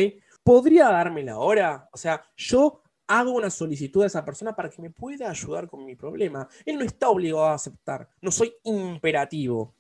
[0.49, 1.91] ¿podría darme la hora?
[1.93, 5.85] O sea, yo hago una solicitud a esa persona para que me pueda ayudar con
[5.85, 6.49] mi problema.
[6.65, 9.75] Él no está obligado a aceptar, no soy imperativo.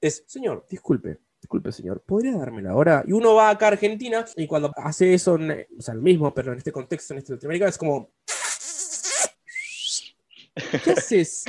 [0.00, 3.02] Es, señor, disculpe, disculpe señor, ¿podría darme la hora?
[3.04, 6.52] Y uno va acá a Argentina y cuando hace eso, o sea, el mismo, pero
[6.52, 8.12] en este contexto, en este Latinoamérica, es como...
[10.84, 11.46] ¿Qué haces,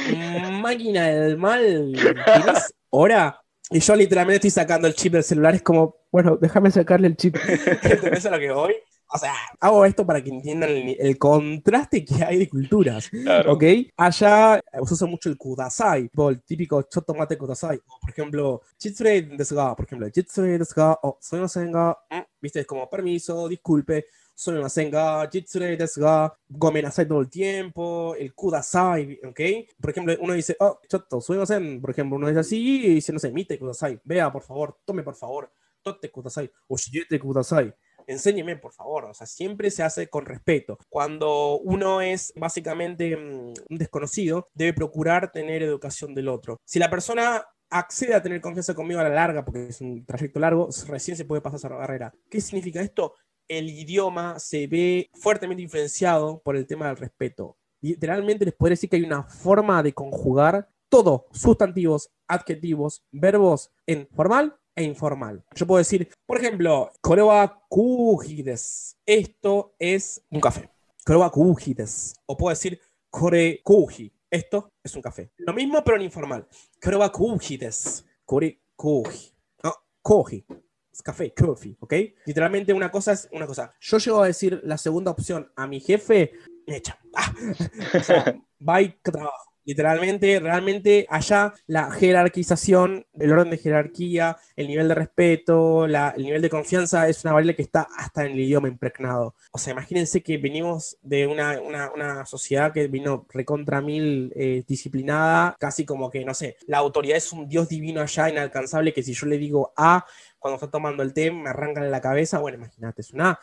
[0.64, 1.94] máquina del mal?
[1.94, 3.40] ¿Tienes hora?
[3.70, 7.16] Y yo literalmente estoy sacando el chip del celular, es como, bueno, déjame sacarle el
[7.16, 7.36] chip.
[7.84, 8.74] ¿Entendés a lo que voy?
[9.14, 13.08] O sea, hago esto para que entiendan el, el contraste que hay de culturas.
[13.10, 13.54] Claro.
[13.54, 13.64] ¿Ok?
[13.96, 17.78] Allá se usa mucho el kudasai, tipo el típico chotomate kudasai.
[17.86, 22.24] O, por ejemplo, chitsure desu ga, por ejemplo, chitsure desu ga, o sumimasen ga, mm,
[22.42, 28.34] viste, es como permiso, disculpe, sumimasen ga, chitsure desu ga, gomenasai todo el tiempo, el
[28.34, 29.40] kudasai, ¿ok?
[29.80, 33.20] Por ejemplo, uno dice, oh, chotto, sumimasen, por ejemplo, uno dice así y dice, no
[33.20, 35.52] sé, mite kudasai, vea, por favor, tome, por favor,
[35.82, 37.74] tote kudasai, o shiete kudasai
[38.08, 39.06] enséñeme, por favor.
[39.06, 40.80] O sea, siempre se hace con respeto.
[40.90, 46.60] Cuando uno es básicamente mm, un desconocido, debe procurar tener educación del otro.
[46.66, 50.40] Si la persona accede a tener confianza conmigo a la larga, porque es un trayecto
[50.40, 52.14] largo, recién se puede pasar esa barrera.
[52.30, 53.14] ¿Qué significa esto?
[53.48, 57.58] El idioma se ve fuertemente influenciado por el tema del respeto.
[57.82, 64.08] Literalmente les podría decir que hay una forma de conjugar todo, sustantivos, adjetivos, verbos en
[64.16, 65.44] formal e informal.
[65.56, 68.96] Yo puedo decir, por ejemplo, kore wa kuji desu.
[69.06, 70.70] Esto es un café.
[71.04, 72.16] Kore wa kuji desu.
[72.28, 74.14] O puedo decir kore kuji.
[74.30, 75.32] Esto es un café.
[75.38, 76.48] Lo mismo, pero en informal.
[76.82, 78.04] Kore wa kuji desu.
[78.24, 79.34] Kore kuji.
[79.64, 80.46] No, koji.
[80.92, 81.94] Es café, coffee, ¿ok?
[82.26, 83.74] Literalmente una cosa es una cosa.
[83.80, 86.32] Yo llego a decir la segunda opción a mi jefe,
[86.66, 86.98] me echa.
[87.16, 87.34] Ah.
[88.00, 89.47] O sea, bye, trabajo.
[89.68, 96.24] Literalmente, realmente allá la jerarquización, el orden de jerarquía, el nivel de respeto, la- el
[96.24, 99.36] nivel de confianza es una variable que está hasta en el idioma impregnado.
[99.52, 104.64] O sea, imagínense que venimos de una, una- una sociedad que vino recontra mil eh,
[104.66, 109.04] disciplinada, casi como que, no sé, la autoridad es un dios divino allá inalcanzable que
[109.04, 110.06] si yo le digo A
[110.40, 113.38] cuando está tomando el té me arrancan la cabeza, bueno, imagínate, es una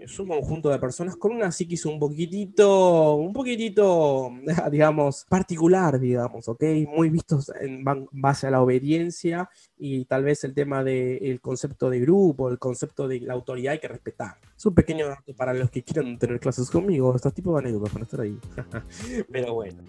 [0.00, 4.32] es un conjunto de personas con una psiquis un poquitito, un poquitito,
[4.70, 6.62] digamos, particular, digamos, ¿ok?
[6.94, 12.00] Muy vistos en base a la obediencia y tal vez el tema del concepto de
[12.00, 14.36] grupo, el concepto de la autoridad hay que respetar.
[14.56, 17.92] Es un pequeño dato para los que quieran tener clases conmigo, estos tipos de anécdotas
[17.92, 18.38] van a estar ahí.
[19.30, 19.82] Pero bueno.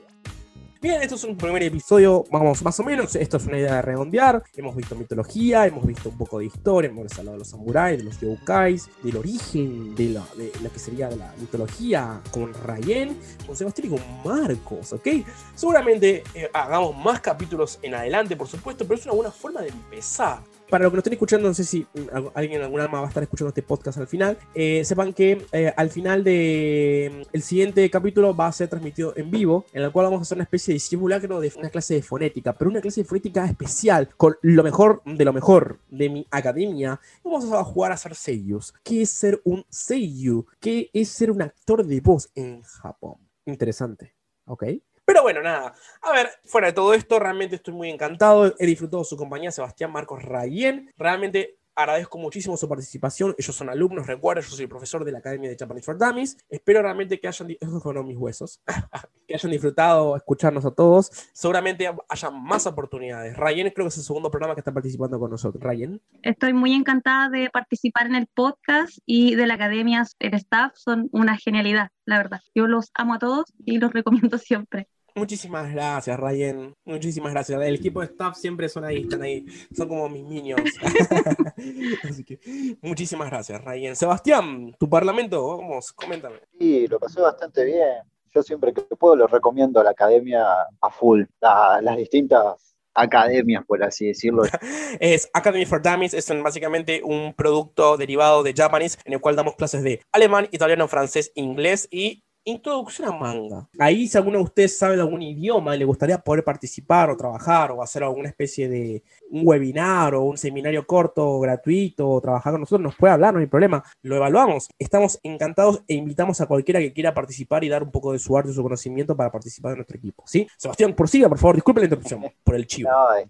[0.79, 3.81] Bien, esto es un primer episodio, vamos, más o menos, esto es una idea de
[3.81, 7.97] redondear, hemos visto mitología, hemos visto un poco de historia, hemos hablado de los samuráis,
[7.97, 13.17] de los youkais, del origen de, la, de lo que sería la mitología con Rayen,
[13.47, 15.07] con Sebastián y con Marcos, ¿ok?
[15.55, 19.69] Seguramente eh, hagamos más capítulos en adelante, por supuesto, pero es una buena forma de
[19.69, 20.41] empezar.
[20.69, 23.05] Para los que nos estén escuchando, no sé si algu- alguien en algún alma va
[23.05, 24.37] a estar escuchando este podcast al final.
[24.53, 29.13] eh, sepan que eh, al final de mm, el siguiente capítulo va a ser transmitido
[29.15, 31.93] en vivo, en el cual vamos a hacer una especie de simulacro de una clase
[31.93, 36.09] de fonética, pero una clase de fonética especial, con lo mejor de lo mejor de
[36.09, 36.99] mi academia.
[37.23, 38.73] Vamos a jugar a ser seiyus.
[38.83, 40.45] ¿Qué es ser un seiyu?
[40.59, 43.15] ¿Qué es ser un actor de voz en Japón?
[43.45, 44.15] Interesante,
[44.45, 44.63] ¿ok?
[45.07, 45.73] Pero bueno, nada.
[46.01, 48.53] A ver, fuera de todo esto, realmente estoy muy encantado.
[48.59, 50.93] He disfrutado su compañía, Sebastián Marcos Rayen.
[50.97, 53.33] Realmente agradezco muchísimo su participación.
[53.37, 56.37] Ellos son alumnos, recuerden, yo soy profesor de la Academia de Japanese for Dummies.
[56.49, 58.61] Espero realmente que hayan, fueron mis huesos,
[59.27, 61.09] que hayan disfrutado escucharnos a todos.
[61.31, 63.37] Seguramente haya más oportunidades.
[63.37, 65.63] Rayen creo que es el segundo programa que está participando con nosotros.
[65.63, 66.01] Rayen.
[66.21, 70.05] Estoy muy encantada de participar en el podcast y de la academia.
[70.19, 72.41] El staff son una genialidad, la verdad.
[72.53, 74.89] Yo los amo a todos y los recomiendo siempre.
[75.17, 76.73] Muchísimas gracias, Ryan.
[76.85, 77.59] Muchísimas gracias.
[77.61, 79.45] El equipo de staff siempre son ahí, están ahí.
[79.75, 80.71] Son como mis minions.
[82.03, 82.39] Así que
[82.81, 83.95] muchísimas gracias, Ryan.
[83.95, 86.37] Sebastián, tu parlamento, vamos, coméntame.
[86.59, 88.03] Sí, lo pasé bastante bien.
[88.33, 90.45] Yo siempre que puedo lo recomiendo a la academia
[90.81, 94.43] a full, la- las distintas academias, por así decirlo.
[94.99, 99.55] Es Academy for Dummies, es básicamente un producto derivado de Japanese en el cual damos
[99.55, 103.67] clases de alemán, italiano, francés, inglés y introducción a manga.
[103.77, 107.17] Ahí, si alguno de ustedes sabe de algún idioma y le gustaría poder participar o
[107.17, 112.53] trabajar o hacer alguna especie de un webinar o un seminario corto, gratuito, o trabajar
[112.53, 113.83] con nosotros, nos puede hablar, no hay problema.
[114.01, 114.69] Lo evaluamos.
[114.79, 118.37] Estamos encantados e invitamos a cualquiera que quiera participar y dar un poco de su
[118.37, 120.23] arte su conocimiento para participar de nuestro equipo.
[120.25, 120.47] ¿sí?
[120.57, 122.89] Sebastián, prosiga, por favor, disculpe la interrupción por el chivo.
[122.89, 123.27] No, eh,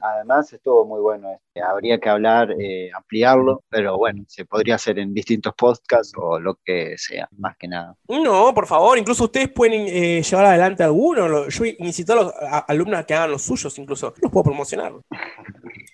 [0.00, 1.30] además estuvo muy bueno.
[1.32, 1.60] eh.
[1.60, 6.54] Habría que hablar, eh, ampliarlo, pero bueno, se podría hacer en distintos podcasts o lo
[6.64, 7.96] que sea, más que nada.
[8.08, 11.48] No, por favor, incluso ustedes pueden eh, llevar adelante alguno.
[11.48, 14.92] Yo incito a los a- alumnos a que hagan los suyos, incluso los puedo promocionar.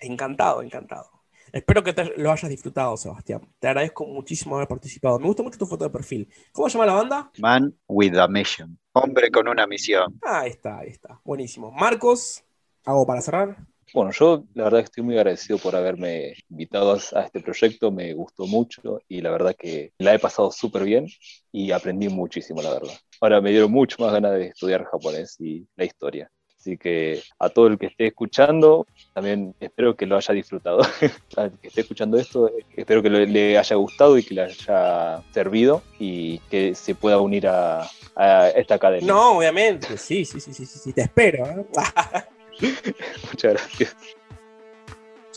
[0.01, 1.09] Encantado, encantado.
[1.53, 3.41] Espero que te lo hayas disfrutado, Sebastián.
[3.57, 5.17] Te agradezco muchísimo haber participado.
[5.17, 6.27] Me gusta mucho tu foto de perfil.
[6.51, 7.31] ¿Cómo se llama la banda?
[7.39, 8.77] Man with a mission.
[8.91, 10.19] Hombre con una misión.
[10.25, 11.21] Ah, ahí está, ahí está.
[11.23, 11.71] Buenísimo.
[11.71, 12.43] Marcos,
[12.83, 13.55] ¿algo para cerrar?
[13.93, 17.91] Bueno, yo la verdad que estoy muy agradecido por haberme invitado a, a este proyecto,
[17.91, 21.07] me gustó mucho y la verdad que la he pasado súper bien
[21.51, 22.93] y aprendí muchísimo, la verdad.
[23.21, 26.29] Ahora me dieron mucho más ganas de estudiar japonés y la historia.
[26.59, 30.79] Así que a todo el que esté escuchando, también espero que lo haya disfrutado.
[31.37, 35.83] Al que esté escuchando esto, espero que le haya gustado y que le haya servido
[35.99, 37.87] y que se pueda unir a,
[38.55, 39.07] esta academia.
[39.07, 41.45] No, obviamente, sí, sí, sí, sí, sí, te espero.
[41.45, 41.65] ¿eh?
[43.31, 44.16] Muchas gracias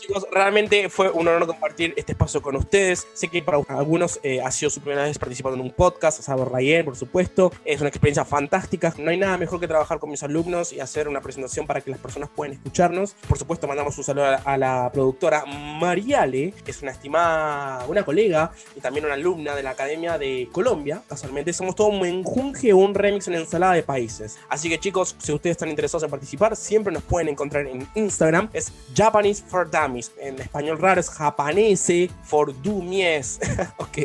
[0.01, 3.07] chicos, realmente fue un honor compartir este espacio con ustedes.
[3.13, 6.23] Sé que para algunos eh, ha sido su primera vez participando en un podcast, a
[6.23, 7.51] saber, Rayen, por supuesto.
[7.63, 8.93] Es una experiencia fantástica.
[8.97, 11.91] No hay nada mejor que trabajar con mis alumnos y hacer una presentación para que
[11.91, 13.15] las personas puedan escucharnos.
[13.27, 18.51] Por supuesto, mandamos un saludo a la, productora Mariale, que es una estimada, una colega
[18.75, 21.03] y también una alumna de la Academia de Colombia.
[21.07, 24.39] Casualmente, somos todo un menjunje, un remix en ensalada de países.
[24.49, 28.49] Así que, chicos, si ustedes están interesados en participar, siempre nos pueden encontrar en Instagram.
[28.53, 29.69] Es Japanese for
[30.17, 33.39] En español raro es japanese for dumies.
[33.77, 33.97] ok.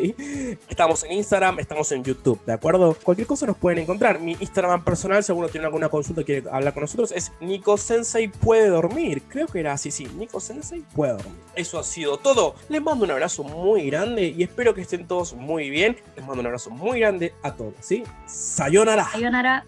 [0.69, 2.95] Estamos en Instagram, estamos en YouTube, ¿de acuerdo?
[3.01, 4.19] Cualquier cosa nos pueden encontrar.
[4.19, 7.77] Mi Instagram personal, si alguno tiene alguna consulta y quiere hablar con nosotros, es Nico
[7.77, 9.23] Sensei puede dormir.
[9.29, 10.07] Creo que era así, sí.
[10.17, 11.39] Nico Sensei puede dormir.
[11.55, 12.55] Eso ha sido todo.
[12.69, 15.97] Les mando un abrazo muy grande y espero que estén todos muy bien.
[16.15, 18.03] Les mando un abrazo muy grande a todos, ¿sí?
[18.25, 19.09] Sayonara.
[19.11, 19.65] Sayonara.